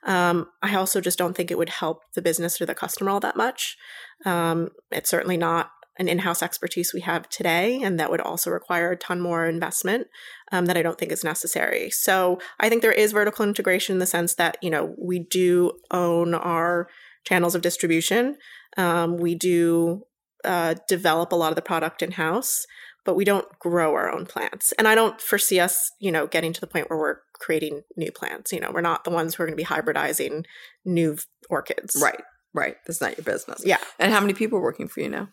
Um, 0.03 0.47
I 0.61 0.75
also 0.75 1.01
just 1.01 1.17
don't 1.17 1.35
think 1.35 1.51
it 1.51 1.57
would 1.57 1.69
help 1.69 2.01
the 2.13 2.21
business 2.21 2.59
or 2.61 2.65
the 2.65 2.75
customer 2.75 3.11
all 3.11 3.19
that 3.21 3.37
much. 3.37 3.77
Um, 4.25 4.69
it's 4.91 5.09
certainly 5.09 5.37
not 5.37 5.71
an 5.97 6.07
in-house 6.07 6.41
expertise 6.41 6.93
we 6.93 7.01
have 7.01 7.29
today, 7.29 7.81
and 7.83 7.99
that 7.99 8.09
would 8.09 8.21
also 8.21 8.49
require 8.49 8.91
a 8.91 8.97
ton 8.97 9.21
more 9.21 9.45
investment 9.45 10.07
um, 10.51 10.65
that 10.65 10.77
I 10.77 10.81
don't 10.81 10.97
think 10.97 11.11
is 11.11 11.23
necessary. 11.23 11.89
So 11.91 12.39
I 12.59 12.69
think 12.69 12.81
there 12.81 12.91
is 12.91 13.11
vertical 13.11 13.45
integration 13.45 13.93
in 13.93 13.99
the 13.99 14.05
sense 14.05 14.33
that 14.35 14.57
you 14.61 14.69
know 14.69 14.95
we 14.97 15.19
do 15.19 15.73
own 15.91 16.33
our 16.33 16.87
channels 17.23 17.55
of 17.55 17.61
distribution. 17.61 18.37
Um, 18.75 19.17
we 19.17 19.35
do 19.35 20.03
uh, 20.43 20.75
develop 20.88 21.32
a 21.32 21.36
lot 21.36 21.49
of 21.49 21.56
the 21.56 21.62
product 21.62 22.01
in 22.01 22.12
house, 22.12 22.65
but 23.06 23.15
we 23.15 23.25
don't 23.25 23.47
grow 23.60 23.93
our 23.93 24.12
own 24.12 24.25
plants. 24.25 24.73
And 24.77 24.88
I 24.88 24.95
don't 24.95 25.19
foresee 25.19 25.60
us, 25.60 25.91
you 25.99 26.12
know, 26.12 26.27
getting 26.27 26.53
to 26.53 26.62
the 26.62 26.67
point 26.67 26.89
where 26.89 26.99
we're 26.99 27.17
creating 27.39 27.82
new 27.97 28.12
plants. 28.12 28.51
You 28.51 28.60
know, 28.60 28.71
we're 28.71 28.82
not 28.82 29.03
the 29.03 29.12
ones 29.12 29.36
who 29.36 29.43
are 29.43 29.45
going 29.45 29.58
to 29.58 29.62
be 29.62 29.67
hybridizing 29.67 30.45
new 30.86 31.17
orchids. 31.49 31.97
Right. 32.01 32.21
Right. 32.53 32.75
That's 32.86 33.01
not 33.01 33.17
your 33.17 33.25
business. 33.25 33.63
Yeah. 33.65 33.79
And 33.99 34.13
how 34.13 34.21
many 34.21 34.34
people 34.34 34.60
are 34.60 34.63
working 34.63 34.88
for 34.88 35.01
you 35.01 35.10
now? 35.10 35.29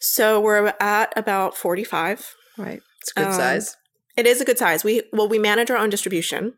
So 0.00 0.40
we're 0.40 0.74
at 0.80 1.12
about 1.16 1.56
45. 1.56 2.34
Right. 2.58 2.80
It's 3.00 3.12
a 3.12 3.20
good 3.20 3.26
Um, 3.28 3.32
size. 3.32 3.76
It 4.16 4.26
is 4.26 4.40
a 4.40 4.44
good 4.44 4.58
size. 4.58 4.82
We 4.82 5.02
well, 5.12 5.28
we 5.28 5.38
manage 5.38 5.70
our 5.70 5.76
own 5.76 5.88
distribution. 5.88 6.54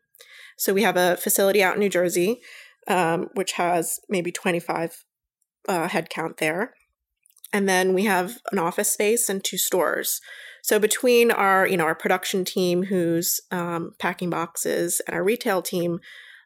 So 0.57 0.73
we 0.73 0.83
have 0.83 0.97
a 0.97 1.17
facility 1.17 1.63
out 1.63 1.75
in 1.75 1.81
New 1.81 1.89
Jersey, 1.89 2.41
um, 2.89 3.29
which 3.35 3.53
has 3.53 4.01
maybe 4.09 4.33
25 4.33 5.05
uh, 5.69 5.89
head 5.89 6.09
count 6.11 6.39
there. 6.39 6.75
And 7.53 7.69
then 7.69 7.95
we 7.95 8.05
have 8.05 8.39
an 8.51 8.59
office 8.59 8.91
space 8.91 9.29
and 9.29 9.43
two 9.45 9.59
stores. 9.59 10.21
So 10.63 10.79
between 10.79 11.31
our, 11.31 11.67
you 11.67 11.77
know, 11.77 11.85
our 11.85 11.95
production 11.95 12.45
team 12.45 12.85
who's 12.85 13.41
um, 13.51 13.93
packing 13.99 14.31
boxes 14.31 15.01
and 15.07 15.15
our 15.17 15.25
retail 15.25 15.61
team, 15.61 15.99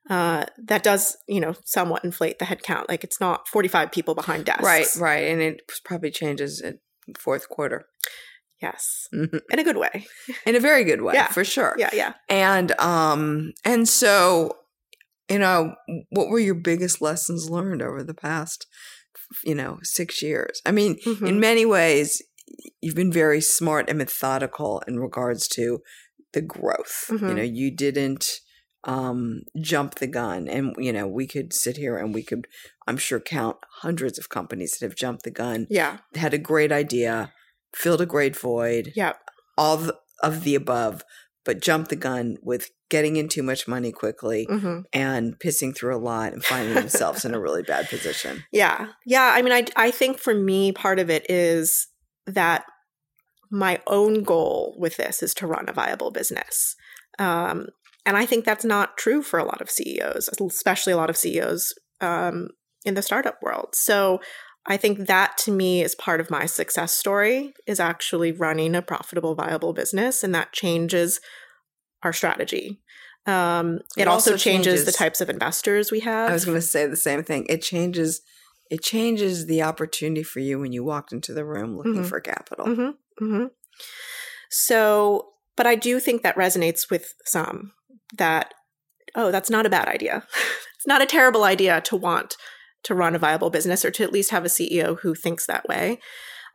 uh, 0.09 0.47
that 0.65 0.83
does, 0.83 1.17
you 1.29 1.41
know, 1.41 1.55
somewhat 1.65 2.05
inflate 2.05 2.39
the 2.39 2.45
headcount. 2.47 2.87
Like 2.89 3.05
it's 3.05 3.21
not 3.21 3.47
45 3.49 3.93
people 3.93 4.15
behind 4.15 4.45
desks. 4.47 4.63
Right. 4.65 4.87
Right. 4.99 5.29
And 5.29 5.43
it 5.43 5.63
probably 5.85 6.11
changes 6.11 6.61
at 6.63 6.77
fourth 7.19 7.49
quarter 7.49 7.87
Yes. 8.63 9.07
Mhm. 9.13 9.43
In 9.51 9.59
a 9.59 9.65
good 9.65 9.77
way. 9.77 10.07
in 10.47 10.57
a 10.57 10.61
very 10.61 10.83
good 10.85 11.03
way, 11.03 11.13
Yeah. 11.15 11.29
for 11.29 11.45
sure. 11.45 11.75
Yeah. 11.79 11.91
Yeah. 11.93 12.15
And 12.29 12.73
um 12.81 13.53
and 13.65 13.87
so 13.89 14.57
you 15.29 15.39
know 15.39 15.75
what 16.11 16.29
were 16.29 16.39
your 16.39 16.55
biggest 16.55 17.03
lessons 17.03 17.51
learned 17.51 17.83
over 17.83 18.03
the 18.03 18.15
past 18.15 18.67
you 19.45 19.55
know 19.55 19.79
6 19.83 20.23
years? 20.23 20.61
I 20.67 20.73
mean, 20.73 20.97
Mhm. 21.07 21.29
in 21.29 21.41
many 21.41 21.65
ways 21.67 22.23
you've 22.81 22.95
been 22.95 23.13
very 23.13 23.41
smart 23.41 23.89
and 23.89 23.99
methodical 23.99 24.83
in 24.87 24.99
regards 25.01 25.49
to 25.49 25.83
the 26.33 26.41
growth. 26.43 27.07
You 27.11 27.19
Mhm. 27.19 27.37
know, 27.37 27.43
you 27.43 27.71
didn't 27.71 28.41
um 28.85 29.43
jump 29.61 29.97
the 29.97 30.07
gun 30.07 30.47
and 30.49 30.75
you 30.79 30.93
know, 30.93 31.09
we 31.09 31.27
could 31.27 31.53
sit 31.53 31.77
here 31.77 31.97
and 31.97 32.15
we 32.15 32.23
could 32.23 32.47
I'm 32.87 32.97
sure 32.99 33.19
count 33.21 33.57
hundreds 33.83 34.17
of 34.19 34.29
companies 34.29 34.73
that 34.79 34.87
have 34.87 34.95
jumped 34.97 35.25
the 35.25 35.31
gun, 35.33 35.67
yeah. 35.71 35.99
had 36.15 36.33
a 36.35 36.39
great 36.39 36.71
idea, 36.71 37.33
filled 37.75 38.01
a 38.01 38.07
great 38.07 38.37
void, 38.39 38.93
Yeah. 38.95 39.15
all 39.59 39.91
of 40.23 40.45
the 40.45 40.55
above, 40.55 41.03
but 41.47 41.63
jumped 41.63 41.89
the 41.89 41.97
gun 41.97 42.37
with 42.43 42.71
getting 42.91 43.17
in 43.17 43.29
too 43.29 43.43
much 43.43 43.67
money 43.67 43.93
quickly 43.93 44.47
hmm 44.51 44.81
and 44.93 45.39
pissing 45.39 45.75
through 45.75 45.97
a 45.97 45.99
lot 45.99 46.33
and 46.33 46.45
finding 46.45 46.75
themselves 46.75 47.25
in 47.25 47.35
a 47.35 47.41
really 47.41 47.63
bad 47.63 47.89
position. 47.89 48.45
Yeah. 48.53 48.89
Yeah. 49.05 49.33
I 49.35 49.43
mean, 49.43 49.53
I, 49.53 49.67
I 49.77 49.91
think 49.91 50.19
for 50.19 50.35
me, 50.35 50.73
part 50.73 50.99
of 50.99 51.11
it 51.11 51.27
is 51.31 51.89
that 52.27 52.65
my 53.51 53.81
own 53.87 54.23
goal 54.23 54.77
with 54.79 54.97
this 54.97 55.23
is 55.23 55.35
to 55.35 55.47
run 55.47 55.69
a 55.69 55.73
viable 55.73 56.11
business. 56.11 56.75
Um, 57.19 57.67
and 58.05 58.17
I 58.17 58.25
think 58.27 58.45
that's 58.45 58.65
not 58.65 58.97
true 58.97 59.23
for 59.23 59.39
a 59.39 59.45
lot 59.45 59.61
of 59.61 59.71
CEOs, 59.71 60.31
especially 60.41 60.93
a 60.93 60.97
lot 60.97 61.11
of 61.11 61.17
CEOs 61.17 61.75
um, 62.01 62.49
in 62.85 62.95
the 62.95 63.03
startup 63.03 63.39
world. 63.43 63.71
So 63.75 64.21
I 64.69 64.77
think 64.77 65.07
that 65.07 65.39
to 65.39 65.53
me 65.53 65.83
is 65.83 65.95
part 65.95 66.21
of 66.21 66.31
my 66.31 66.47
success 66.47 66.93
story 66.93 67.55
is 67.67 67.79
actually 67.79 68.33
running 68.33 68.75
a 68.75 68.83
profitable, 68.83 69.35
viable 69.35 69.73
business. 69.73 70.25
And 70.25 70.35
that 70.35 70.53
changes 70.53 71.21
our 72.03 72.13
strategy. 72.13 72.81
Um, 73.27 73.77
it, 73.97 74.03
It 74.03 74.09
also, 74.09 74.33
also 74.33 74.37
changes, 74.37 74.85
the 74.85 74.93
types 74.93 75.21
of 75.21 75.31
investors 75.31 75.91
we 75.91 76.01
have. 76.01 76.31
I 76.31 76.33
was 76.33 76.45
going 76.45 76.57
to 76.59 76.63
say 76.63 76.87
the 76.87 76.97
same 76.97 77.23
thing. 77.23 77.47
It 77.49 77.63
changes 77.63 78.23
it 78.69 78.83
changes 78.83 79.47
the 79.47 79.63
opportunity 79.63 80.25
for 80.25 80.41
you 80.41 80.59
when 80.59 80.73
you 80.73 80.83
walked 80.83 81.13
into 81.13 81.33
the 81.33 81.45
room 81.45 81.77
looking 81.77 82.03
Mhm. 82.03 82.07
for 82.09 82.19
capital. 82.21 82.67
hmm 82.67 82.91
hmm 83.19 83.45
So, 84.51 85.29
but 85.57 85.67
I 85.67 85.75
do 85.77 86.01
think 86.01 86.23
that 86.23 86.37
resonates 86.37 86.91
with 86.91 87.15
some 87.25 87.73
that, 88.17 88.55
oh, 89.15 89.31
that's 89.31 89.51
not 89.51 89.67
a 89.67 89.71
bad 89.71 89.87
idea. 89.89 90.25
it's 90.77 90.87
not 90.87 91.03
a 91.03 91.07
terrible 91.07 91.45
idea 91.45 91.81
to 91.83 91.97
want 91.97 92.37
to 92.87 92.95
run 92.95 93.15
a 93.15 93.19
viable 93.19 93.51
business 93.51 93.85
or 93.85 93.91
to 93.91 94.05
at 94.05 94.13
least 94.13 94.31
have 94.31 94.45
a 94.45 94.49
CEO 94.49 94.99
who 95.01 95.15
thinks 95.15 95.47
that 95.47 95.69
way. 95.69 95.99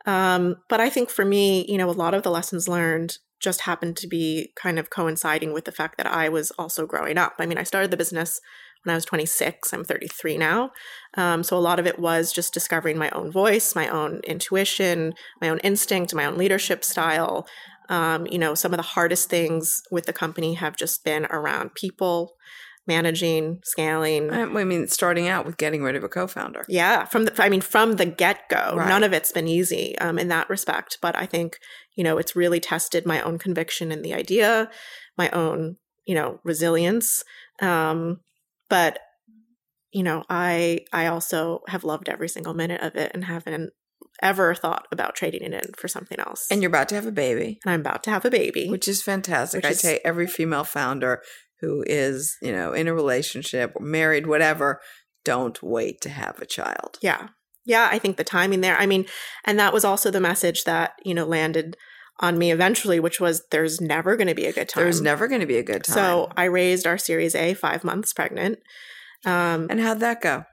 Um, 0.06 0.56
but 0.68 0.80
I 0.80 0.90
think 0.90 1.10
for 1.10 1.24
me, 1.24 1.64
you 1.68 1.78
know, 1.78 1.88
a 1.88 1.92
lot 1.92 2.14
of 2.14 2.22
the 2.22 2.30
lessons 2.30 2.68
learned 2.68 3.18
just 3.38 3.62
happened 3.62 3.96
to 3.98 4.06
be 4.06 4.52
kind 4.56 4.78
of 4.78 4.88
coinciding 4.88 5.52
with 5.52 5.64
the 5.64 5.72
fact 5.72 5.98
that 5.98 6.06
I 6.06 6.28
was 6.28 6.50
also 6.52 6.86
growing 6.86 7.18
up. 7.18 7.34
I 7.38 7.46
mean, 7.46 7.58
I 7.58 7.64
started 7.64 7.90
the 7.90 7.96
business 7.96 8.40
when 8.82 8.92
I 8.92 8.96
was 8.96 9.04
26. 9.04 9.72
I'm 9.74 9.84
33 9.84 10.38
now. 10.38 10.70
Um, 11.14 11.42
so 11.42 11.56
a 11.56 11.60
lot 11.60 11.78
of 11.78 11.86
it 11.86 11.98
was 11.98 12.32
just 12.32 12.54
discovering 12.54 12.96
my 12.96 13.10
own 13.10 13.30
voice, 13.30 13.74
my 13.74 13.88
own 13.88 14.20
intuition, 14.24 15.14
my 15.40 15.48
own 15.48 15.58
instinct, 15.58 16.14
my 16.14 16.24
own 16.24 16.38
leadership 16.38 16.82
style. 16.82 17.46
Um, 17.88 18.26
you 18.26 18.38
know, 18.38 18.54
some 18.54 18.72
of 18.72 18.78
the 18.78 18.82
hardest 18.82 19.28
things 19.28 19.82
with 19.90 20.06
the 20.06 20.12
company 20.12 20.54
have 20.54 20.76
just 20.76 21.04
been 21.04 21.26
around 21.26 21.74
people, 21.74 22.36
managing, 22.86 23.60
scaling. 23.64 24.30
I 24.32 24.44
mean, 24.46 24.88
starting 24.88 25.28
out 25.28 25.46
with 25.46 25.56
getting 25.56 25.82
rid 25.82 25.96
of 25.96 26.04
a 26.04 26.08
co-founder. 26.08 26.64
Yeah, 26.68 27.04
from 27.04 27.24
the 27.26 27.42
I 27.42 27.48
mean 27.48 27.60
from 27.60 27.94
the 27.94 28.06
get 28.06 28.48
go, 28.48 28.74
Right. 28.76 28.88
none 28.88 29.04
of 29.04 29.12
it's 29.12 29.32
been 29.32 29.48
easy 29.48 29.96
um, 29.98 30.18
in 30.18 30.28
that 30.28 30.48
respect. 30.50 30.98
But 31.00 31.16
I 31.16 31.26
think 31.26 31.58
you 31.96 32.04
know 32.04 32.18
it's 32.18 32.34
really 32.36 32.60
tested 32.60 33.06
my 33.06 33.20
own 33.22 33.38
conviction 33.38 33.92
in 33.92 34.02
the 34.02 34.14
idea, 34.14 34.70
my 35.16 35.30
own 35.30 35.76
you 36.04 36.14
know 36.14 36.40
resilience. 36.44 37.22
Um, 37.60 38.20
but 38.68 38.98
you 39.92 40.02
know, 40.02 40.24
I 40.30 40.80
I 40.92 41.06
also 41.06 41.60
have 41.68 41.84
loved 41.84 42.08
every 42.08 42.28
single 42.28 42.54
minute 42.54 42.80
of 42.80 42.96
it 42.96 43.10
and 43.14 43.24
haven't 43.24 43.70
ever 44.22 44.54
thought 44.54 44.86
about 44.92 45.14
trading 45.14 45.42
it 45.42 45.52
in 45.52 45.72
for 45.76 45.88
something 45.88 46.18
else. 46.20 46.46
And 46.50 46.62
you're 46.62 46.68
about 46.68 46.88
to 46.90 46.94
have 46.94 47.06
a 47.06 47.12
baby, 47.12 47.60
and 47.64 47.72
I'm 47.72 47.80
about 47.80 48.02
to 48.04 48.10
have 48.10 48.24
a 48.24 48.30
baby. 48.30 48.68
which 48.68 48.88
is 48.88 49.02
fantastic. 49.02 49.58
Which 49.58 49.66
I 49.66 49.70
is- 49.70 49.80
say 49.80 50.00
every 50.04 50.26
female 50.26 50.64
founder 50.64 51.22
who 51.62 51.82
is, 51.86 52.36
you 52.42 52.52
know, 52.52 52.74
in 52.74 52.86
a 52.86 52.94
relationship, 52.94 53.72
married, 53.80 54.26
whatever, 54.26 54.82
don't 55.24 55.62
wait 55.62 56.02
to 56.02 56.10
have 56.10 56.38
a 56.40 56.46
child. 56.46 56.98
Yeah. 57.00 57.28
Yeah, 57.64 57.88
I 57.90 57.98
think 57.98 58.18
the 58.18 58.24
timing 58.24 58.60
there. 58.60 58.76
I 58.76 58.84
mean, 58.84 59.06
and 59.46 59.58
that 59.58 59.72
was 59.72 59.84
also 59.84 60.10
the 60.10 60.20
message 60.20 60.64
that, 60.64 60.92
you 61.04 61.14
know, 61.14 61.24
landed 61.24 61.76
on 62.20 62.36
me 62.36 62.52
eventually, 62.52 63.00
which 63.00 63.20
was 63.20 63.44
there's 63.50 63.80
never 63.80 64.16
going 64.16 64.28
to 64.28 64.34
be 64.34 64.46
a 64.46 64.52
good 64.52 64.68
time. 64.68 64.82
There's 64.82 65.00
never 65.00 65.28
going 65.28 65.40
to 65.40 65.46
be 65.46 65.56
a 65.56 65.62
good 65.62 65.84
time. 65.84 65.94
So 65.94 66.32
I 66.36 66.44
raised 66.44 66.86
our 66.86 66.98
Series 66.98 67.34
A 67.34 67.54
five 67.54 67.84
months 67.84 68.12
pregnant. 68.12 68.58
Um, 69.24 69.68
and 69.70 69.80
how'd 69.80 70.00
that 70.00 70.20
go? 70.20 70.44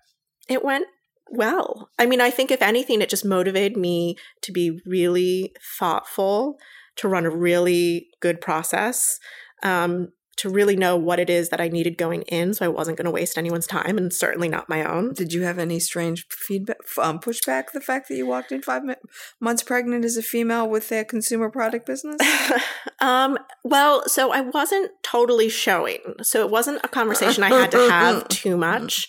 it 0.50 0.66
went 0.66 0.88
well. 1.30 1.90
I 1.98 2.08
mean, 2.08 2.20
I 2.20 2.32
think 2.32 2.52
if 2.52 2.62
anything, 2.62 3.02
it 3.02 3.10
just 3.10 3.24
motivated 3.24 3.78
me 3.78 4.18
to 4.42 4.52
be 4.52 4.82
really 4.86 5.54
thoughtful, 5.80 6.58
to 6.98 7.08
run 7.08 7.26
a 7.26 7.30
really 7.30 8.08
good 8.20 8.42
process, 8.42 9.20
um, 9.64 10.10
to 10.40 10.50
really 10.50 10.76
know 10.76 10.96
what 10.96 11.20
it 11.20 11.30
is 11.30 11.50
that 11.50 11.60
I 11.60 11.68
needed 11.68 11.98
going 11.98 12.22
in. 12.24 12.54
So 12.54 12.66
I 12.66 12.70
wasn't 12.70 12.98
going 12.98 13.06
to 13.06 13.12
waste 13.12 13.38
anyone's 13.38 13.68
time 13.68 13.98
and 13.98 14.14
certainly 14.14 14.48
not 14.48 14.70
my 14.70 14.84
own. 14.84 15.14
Did 15.14 15.34
you 15.34 15.44
have 15.44 15.60
any 15.60 15.80
strange 15.80 16.26
feedback, 16.30 16.78
um, 16.98 17.20
pushback? 17.20 17.72
The 17.74 17.82
fact 17.82 18.08
that 18.08 18.16
you 18.16 18.26
walked 18.26 18.52
in 18.52 18.62
five 18.62 18.84
mi- 18.84 18.96
months 19.42 19.64
pregnant 19.64 20.06
as 20.06 20.16
a 20.16 20.24
female 20.24 20.70
with 20.70 20.92
a 20.92 21.04
consumer 21.04 21.50
product 21.50 21.86
business? 21.86 22.22
um, 23.00 23.38
well, 23.64 24.08
so 24.08 24.32
I 24.32 24.42
wasn't 24.42 24.92
totally 25.04 25.50
showing. 25.50 26.00
So 26.22 26.42
it 26.42 26.50
wasn't 26.50 26.80
a 26.84 26.88
conversation 26.88 27.44
I 27.44 27.50
had 27.50 27.72
to 27.72 27.90
have 27.90 28.28
too 28.30 28.56
much. 28.56 29.08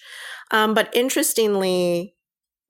Um, 0.50 0.74
but 0.74 0.90
interestingly, 0.92 2.14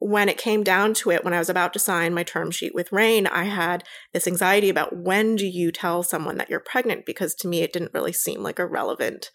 when 0.00 0.28
it 0.30 0.38
came 0.38 0.62
down 0.64 0.94
to 0.94 1.10
it, 1.10 1.24
when 1.24 1.34
I 1.34 1.38
was 1.38 1.50
about 1.50 1.72
to 1.74 1.78
sign 1.78 2.14
my 2.14 2.22
term 2.22 2.50
sheet 2.50 2.74
with 2.74 2.90
Raine, 2.90 3.26
I 3.26 3.44
had 3.44 3.84
this 4.14 4.26
anxiety 4.26 4.70
about 4.70 4.96
when 4.96 5.36
do 5.36 5.46
you 5.46 5.70
tell 5.70 6.02
someone 6.02 6.38
that 6.38 6.48
you're 6.48 6.58
pregnant? 6.58 7.04
Because 7.04 7.34
to 7.36 7.48
me, 7.48 7.60
it 7.62 7.72
didn't 7.72 7.92
really 7.94 8.12
seem 8.12 8.42
like 8.42 8.58
a 8.58 8.66
relevant 8.66 9.30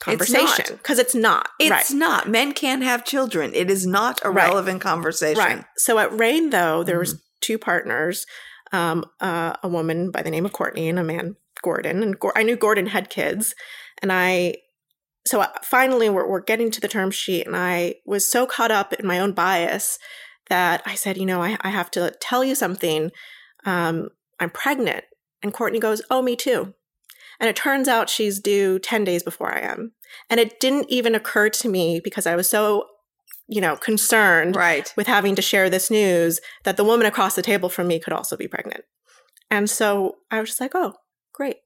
conversation. 0.00 0.76
Because 0.76 0.98
it's 0.98 1.14
not. 1.14 1.48
It's 1.60 1.70
right. 1.70 1.90
not. 1.90 2.28
Men 2.28 2.52
can't 2.52 2.82
have 2.82 3.04
children. 3.04 3.52
It 3.54 3.70
is 3.70 3.86
not 3.86 4.20
a 4.24 4.30
Right. 4.30 4.48
relevant 4.48 4.80
conversation. 4.80 5.42
Right. 5.42 5.64
So 5.76 5.98
at 5.98 6.16
Raine, 6.18 6.50
though, 6.50 6.82
there 6.82 6.98
was 6.98 7.14
Mhm. 7.14 7.20
two 7.40 7.58
partners, 7.58 8.26
um, 8.72 9.04
uh, 9.20 9.54
a 9.62 9.68
woman 9.68 10.10
by 10.10 10.22
the 10.22 10.30
name 10.30 10.44
of 10.44 10.52
Courtney 10.52 10.88
and 10.88 10.98
a 10.98 11.04
man, 11.04 11.36
Gordon. 11.62 12.02
And 12.02 12.18
Gor- 12.18 12.36
I 12.36 12.42
knew 12.42 12.56
Gordon 12.56 12.86
had 12.86 13.10
kids, 13.10 13.54
and 14.02 14.12
I. 14.12 14.56
So 15.28 15.42
uh, 15.42 15.48
finally, 15.62 16.08
we're, 16.08 16.26
we're 16.26 16.40
getting 16.40 16.70
to 16.70 16.80
the 16.80 16.88
term 16.88 17.10
sheet, 17.10 17.46
and 17.46 17.54
I 17.54 17.96
was 18.06 18.26
so 18.26 18.46
caught 18.46 18.70
up 18.70 18.94
in 18.94 19.06
my 19.06 19.18
own 19.18 19.32
bias 19.32 19.98
that 20.48 20.82
I 20.86 20.94
said, 20.94 21.18
you 21.18 21.26
know, 21.26 21.42
I, 21.42 21.58
I 21.60 21.68
have 21.68 21.90
to 21.92 22.14
tell 22.18 22.42
you 22.42 22.54
something. 22.54 23.10
Um, 23.66 24.08
I'm 24.40 24.48
pregnant. 24.48 25.04
And 25.42 25.52
Courtney 25.52 25.80
goes, 25.80 26.00
oh, 26.10 26.22
me 26.22 26.34
too. 26.34 26.72
And 27.38 27.50
it 27.50 27.56
turns 27.56 27.88
out 27.88 28.08
she's 28.08 28.40
due 28.40 28.78
10 28.78 29.04
days 29.04 29.22
before 29.22 29.54
I 29.54 29.60
am. 29.60 29.92
And 30.30 30.40
it 30.40 30.58
didn't 30.60 30.86
even 30.88 31.14
occur 31.14 31.50
to 31.50 31.68
me 31.68 32.00
because 32.02 32.26
I 32.26 32.34
was 32.34 32.48
so, 32.48 32.86
you 33.46 33.60
know, 33.60 33.76
concerned 33.76 34.56
Right. 34.56 34.92
with 34.96 35.06
having 35.06 35.34
to 35.34 35.42
share 35.42 35.68
this 35.68 35.90
news 35.90 36.40
that 36.64 36.78
the 36.78 36.84
woman 36.84 37.06
across 37.06 37.34
the 37.34 37.42
table 37.42 37.68
from 37.68 37.86
me 37.86 38.00
could 38.00 38.14
also 38.14 38.34
be 38.34 38.48
pregnant. 38.48 38.84
And 39.50 39.68
so 39.68 40.16
I 40.30 40.40
was 40.40 40.48
just 40.48 40.60
like, 40.60 40.74
oh, 40.74 40.94
great. 41.34 41.58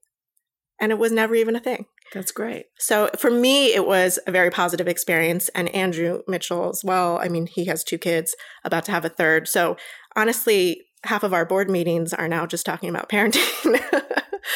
And 0.81 0.90
it 0.90 0.98
was 0.98 1.12
never 1.12 1.37
even 1.37 1.55
a 1.55 1.61
thing. 1.61 1.87
That's 2.12 2.33
great. 2.33 2.66
So 2.79 3.09
for 3.18 3.31
me, 3.31 3.75
it 3.75 3.87
was 3.87 4.18
a 4.27 4.33
very 4.33 4.51
positive 4.51 4.88
experience. 4.88 5.48
And 5.51 5.75
Andrew 5.75 6.20
Mitchell 6.29 6.68
as 6.68 6.83
well. 6.85 7.18
I 7.18 7.29
mean, 7.29 7.46
he 7.46 7.64
has 7.66 7.83
two 7.83 7.98
kids, 7.98 8.35
about 8.64 8.85
to 8.87 8.92
have 8.92 9.05
a 9.05 9.09
third. 9.09 9.48
So 9.48 9.77
honestly, 10.16 10.83
half 11.05 11.22
of 11.22 11.33
our 11.33 11.44
board 11.44 11.70
meetings 11.70 12.12
are 12.12 12.29
now 12.29 12.46
just 12.46 12.66
talking 12.66 12.88
about 12.88 13.09
parenting. 13.09 13.81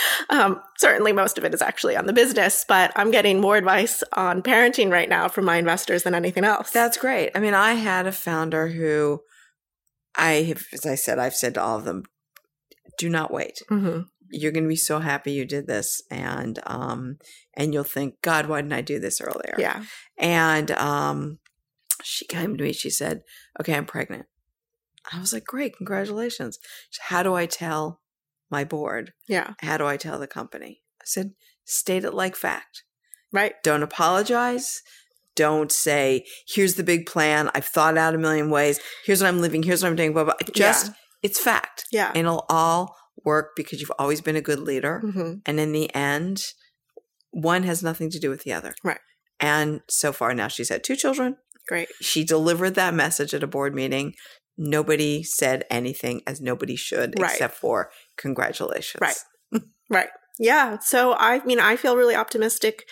um, 0.30 0.60
certainly, 0.78 1.12
most 1.12 1.38
of 1.38 1.44
it 1.44 1.54
is 1.54 1.62
actually 1.62 1.96
on 1.96 2.06
the 2.06 2.12
business, 2.12 2.64
but 2.68 2.92
I'm 2.96 3.10
getting 3.10 3.40
more 3.40 3.56
advice 3.56 4.02
on 4.12 4.42
parenting 4.42 4.90
right 4.90 5.08
now 5.08 5.28
from 5.28 5.44
my 5.44 5.56
investors 5.56 6.02
than 6.02 6.14
anything 6.14 6.44
else. 6.44 6.70
That's 6.70 6.98
great. 6.98 7.30
I 7.34 7.40
mean, 7.40 7.54
I 7.54 7.74
had 7.74 8.06
a 8.06 8.12
founder 8.12 8.68
who 8.68 9.20
I 10.16 10.42
have, 10.42 10.64
as 10.72 10.86
I 10.86 10.94
said, 10.94 11.18
I've 11.18 11.34
said 11.34 11.54
to 11.54 11.62
all 11.62 11.78
of 11.78 11.84
them, 11.84 12.04
do 12.98 13.08
not 13.08 13.32
wait. 13.32 13.62
hmm 13.68 14.02
You're 14.30 14.52
going 14.52 14.64
to 14.64 14.68
be 14.68 14.76
so 14.76 14.98
happy 15.00 15.32
you 15.32 15.44
did 15.44 15.66
this, 15.66 16.02
and 16.10 16.58
um, 16.66 17.18
and 17.54 17.72
you'll 17.72 17.84
think, 17.84 18.20
God, 18.22 18.46
why 18.46 18.60
didn't 18.60 18.72
I 18.74 18.80
do 18.82 18.98
this 18.98 19.20
earlier? 19.20 19.54
Yeah. 19.58 19.84
And 20.18 20.70
um, 20.72 21.38
she 22.02 22.24
came 22.26 22.56
to 22.56 22.64
me. 22.64 22.72
She 22.72 22.90
said, 22.90 23.22
"Okay, 23.60 23.74
I'm 23.74 23.86
pregnant." 23.86 24.26
I 25.12 25.20
was 25.20 25.32
like, 25.32 25.44
"Great, 25.44 25.76
congratulations." 25.76 26.58
Said, 26.90 27.02
How 27.14 27.22
do 27.22 27.34
I 27.34 27.46
tell 27.46 28.00
my 28.50 28.64
board? 28.64 29.12
Yeah. 29.28 29.54
How 29.60 29.76
do 29.76 29.86
I 29.86 29.96
tell 29.96 30.18
the 30.18 30.26
company? 30.26 30.82
I 31.00 31.04
said, 31.04 31.32
"State 31.64 32.04
it 32.04 32.14
like 32.14 32.36
fact. 32.36 32.84
Right. 33.32 33.54
Don't 33.62 33.82
apologize. 33.82 34.82
Don't 35.34 35.70
say, 35.70 36.24
here's 36.48 36.76
the 36.76 36.82
big 36.82 37.04
plan. 37.04 37.50
I've 37.54 37.66
thought 37.66 37.98
out 37.98 38.14
a 38.14 38.18
million 38.18 38.48
ways. 38.48 38.80
Here's 39.04 39.20
what 39.20 39.28
I'm 39.28 39.40
living. 39.42 39.62
Here's 39.62 39.82
what 39.82 39.90
I'm 39.90 39.96
doing. 39.96 40.14
Blah, 40.14 40.24
blah. 40.24 40.34
Just, 40.54 40.86
Yeah. 40.86 40.92
it's 41.22 41.38
fact. 41.38 41.84
Yeah. 41.92 42.08
And 42.08 42.18
it'll 42.18 42.46
all 42.48 42.96
work 43.24 43.50
because 43.57 43.81
you've 43.81 43.92
always 43.98 44.20
been 44.20 44.37
a 44.37 44.40
good 44.40 44.61
leader. 44.61 45.00
hmm 45.00 45.35
And 45.46 45.59
in 45.61 45.72
the 45.72 45.94
end, 45.94 46.42
one 47.31 47.64
has 47.64 47.83
nothing 47.83 48.11
to 48.11 48.18
do 48.18 48.31
with 48.31 48.42
the 48.44 48.52
other. 48.52 48.74
Right. 48.85 49.00
And 49.40 49.81
so 49.88 50.12
far 50.12 50.35
now 50.35 50.48
she's 50.48 50.68
had 50.68 50.83
two 50.85 50.96
children. 50.96 51.37
Great. 51.68 51.88
She 52.00 52.24
delivered 52.24 52.74
that 52.76 52.94
message 52.94 53.35
at 53.35 53.42
a 53.42 53.46
board 53.46 53.74
meeting. 53.74 54.14
Nobody 54.57 55.22
said 55.22 55.64
anything 55.70 56.22
as 56.26 56.40
nobody 56.40 56.76
should 56.76 57.18
Right. 57.18 57.33
except 57.33 57.55
for 57.57 57.90
congratulations. 58.16 59.00
Right. 59.00 59.61
Right. 59.90 60.09
Yeah. 60.38 60.79
So 60.79 61.14
I 61.14 61.44
mean, 61.44 61.61
I 61.61 61.76
feel 61.76 61.96
really 61.96 62.14
optimistic 62.16 62.85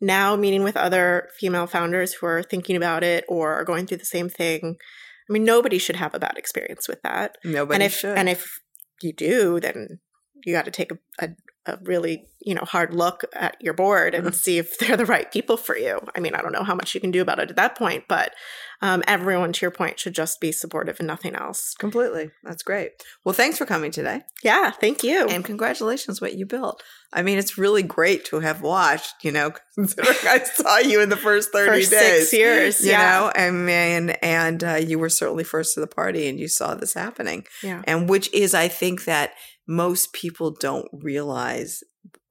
now 0.00 0.36
meeting 0.36 0.62
with 0.62 0.76
other 0.76 1.28
female 1.40 1.66
founders 1.66 2.14
who 2.14 2.26
are 2.26 2.42
thinking 2.42 2.76
about 2.76 3.02
it 3.02 3.24
or 3.28 3.54
are 3.54 3.64
going 3.64 3.86
through 3.86 3.96
the 3.98 4.04
same 4.04 4.28
thing. 4.28 4.76
I 5.28 5.32
mean, 5.32 5.44
nobody 5.44 5.78
should 5.78 5.96
have 5.96 6.14
a 6.14 6.18
bad 6.18 6.34
experience 6.36 6.86
with 6.86 7.00
that. 7.02 7.36
Nobody 7.44 7.74
and 7.76 7.82
if 7.82 7.94
should. 7.98 8.16
and 8.16 8.28
if 8.28 8.46
you 9.02 9.12
do, 9.12 9.60
then 9.60 10.00
you 10.44 10.52
got 10.52 10.64
to 10.64 10.70
take 10.70 10.92
a, 10.92 10.98
a, 11.18 11.30
a 11.66 11.78
really 11.82 12.26
you 12.40 12.54
know 12.54 12.62
hard 12.64 12.94
look 12.94 13.24
at 13.32 13.56
your 13.60 13.74
board 13.74 14.14
and 14.14 14.34
see 14.34 14.58
if 14.58 14.78
they're 14.78 14.96
the 14.96 15.04
right 15.06 15.32
people 15.32 15.56
for 15.56 15.76
you 15.76 15.98
i 16.14 16.20
mean 16.20 16.34
i 16.34 16.40
don't 16.40 16.52
know 16.52 16.62
how 16.62 16.74
much 16.74 16.94
you 16.94 17.00
can 17.00 17.10
do 17.10 17.20
about 17.22 17.38
it 17.40 17.50
at 17.50 17.56
that 17.56 17.76
point 17.76 18.04
but 18.08 18.32
um, 18.82 19.02
everyone 19.08 19.54
to 19.54 19.64
your 19.64 19.70
point 19.70 19.98
should 19.98 20.14
just 20.14 20.38
be 20.38 20.52
supportive 20.52 20.96
and 21.00 21.06
nothing 21.06 21.34
else 21.34 21.74
Completely. 21.78 22.30
That's 22.44 22.62
great. 22.62 22.90
Well, 23.24 23.32
thanks 23.32 23.56
for 23.56 23.64
coming 23.64 23.90
today. 23.90 24.20
yeah 24.44 24.70
thank 24.70 25.02
you 25.02 25.26
And 25.28 25.42
congratulations 25.44 26.20
what 26.20 26.34
you 26.34 26.44
built. 26.44 26.82
I 27.10 27.22
mean, 27.22 27.38
it's 27.38 27.56
really 27.56 27.82
great 27.82 28.26
to 28.26 28.40
have 28.40 28.60
watched, 28.60 29.14
you 29.24 29.32
know, 29.32 29.52
considering 29.74 30.16
I 30.24 30.40
saw 30.40 30.76
you 30.78 31.00
in 31.00 31.08
the 31.08 31.16
first 31.16 31.52
30 31.52 31.84
for 31.84 31.90
days. 31.90 32.28
six 32.28 32.32
years 32.34 32.80
You 32.84 32.90
yeah 32.90 33.18
know, 33.20 33.32
I 33.34 33.50
mean, 33.50 34.10
and 34.20 34.62
uh, 34.62 34.74
you 34.74 34.98
were 34.98 35.08
certainly 35.08 35.44
first 35.44 35.72
to 35.74 35.80
the 35.80 35.86
party 35.86 36.28
and 36.28 36.38
you 36.38 36.46
saw 36.48 36.74
this 36.74 36.92
happening. 36.92 37.46
yeah 37.62 37.80
And 37.86 38.10
which 38.10 38.30
is, 38.34 38.52
I 38.54 38.68
think, 38.68 39.04
that 39.06 39.30
most 39.66 40.12
people 40.12 40.50
don't 40.52 40.88
realize, 40.92 41.82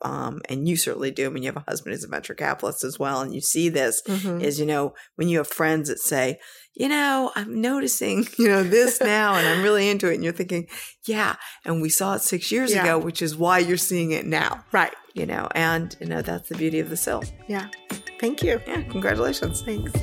um, 0.02 0.42
and 0.50 0.68
you 0.70 0.76
certainly 0.78 1.12
do. 1.12 1.30
Mean, 1.30 1.44
you 1.44 1.50
have 1.52 1.58
a 1.58 1.70
husband 1.70 1.94
who's 1.94 2.04
a 2.04 2.08
venture 2.08 2.34
capitalist 2.34 2.84
as 2.84 2.98
well, 3.00 3.22
and 3.22 3.34
you 3.34 3.42
see 3.42 3.70
this 3.70 4.02
Mhm. 4.08 4.42
is, 4.42 4.60
you 4.60 4.66
know, 4.66 4.94
when 5.16 5.28
you 5.28 5.38
have 5.40 5.48
friends 5.48 5.90
that 5.90 6.00
say, 6.00 6.40
you 6.74 6.88
know, 6.90 7.32
I'm 7.36 7.62
noticing, 7.62 8.28
you 8.38 8.48
know, 8.48 8.64
this 8.64 9.00
now 9.02 9.36
and 9.36 9.48
I'm 9.48 9.64
really 9.64 9.90
into 9.90 10.10
it. 10.12 10.16
And 10.16 10.24
you're 10.24 10.34
thinking, 10.34 10.68
yeah. 11.06 11.36
And 11.66 11.82
we 11.82 11.90
saw 11.90 12.16
it 12.16 12.22
six 12.22 12.52
years 12.52 12.72
Yeah. 12.74 12.84
ago, 12.84 13.00
which 13.00 13.22
is 13.22 13.36
why 13.36 13.60
you're 13.60 13.78
seeing 13.78 14.12
it 14.12 14.26
now, 14.26 14.64
right 14.72 14.94
you 15.14 15.26
know, 15.26 15.48
and, 15.56 15.96
you 16.02 16.08
know, 16.08 16.22
that's 16.22 16.50
the 16.50 16.56
beauty 16.56 16.80
of 16.82 16.90
the 16.90 16.98
Sill. 16.98 17.24
yeah 17.48 17.68
thank 18.20 18.44
you 18.44 18.60
Yeah. 18.68 18.82
Congratulations. 18.92 19.62
thanks 19.62 19.94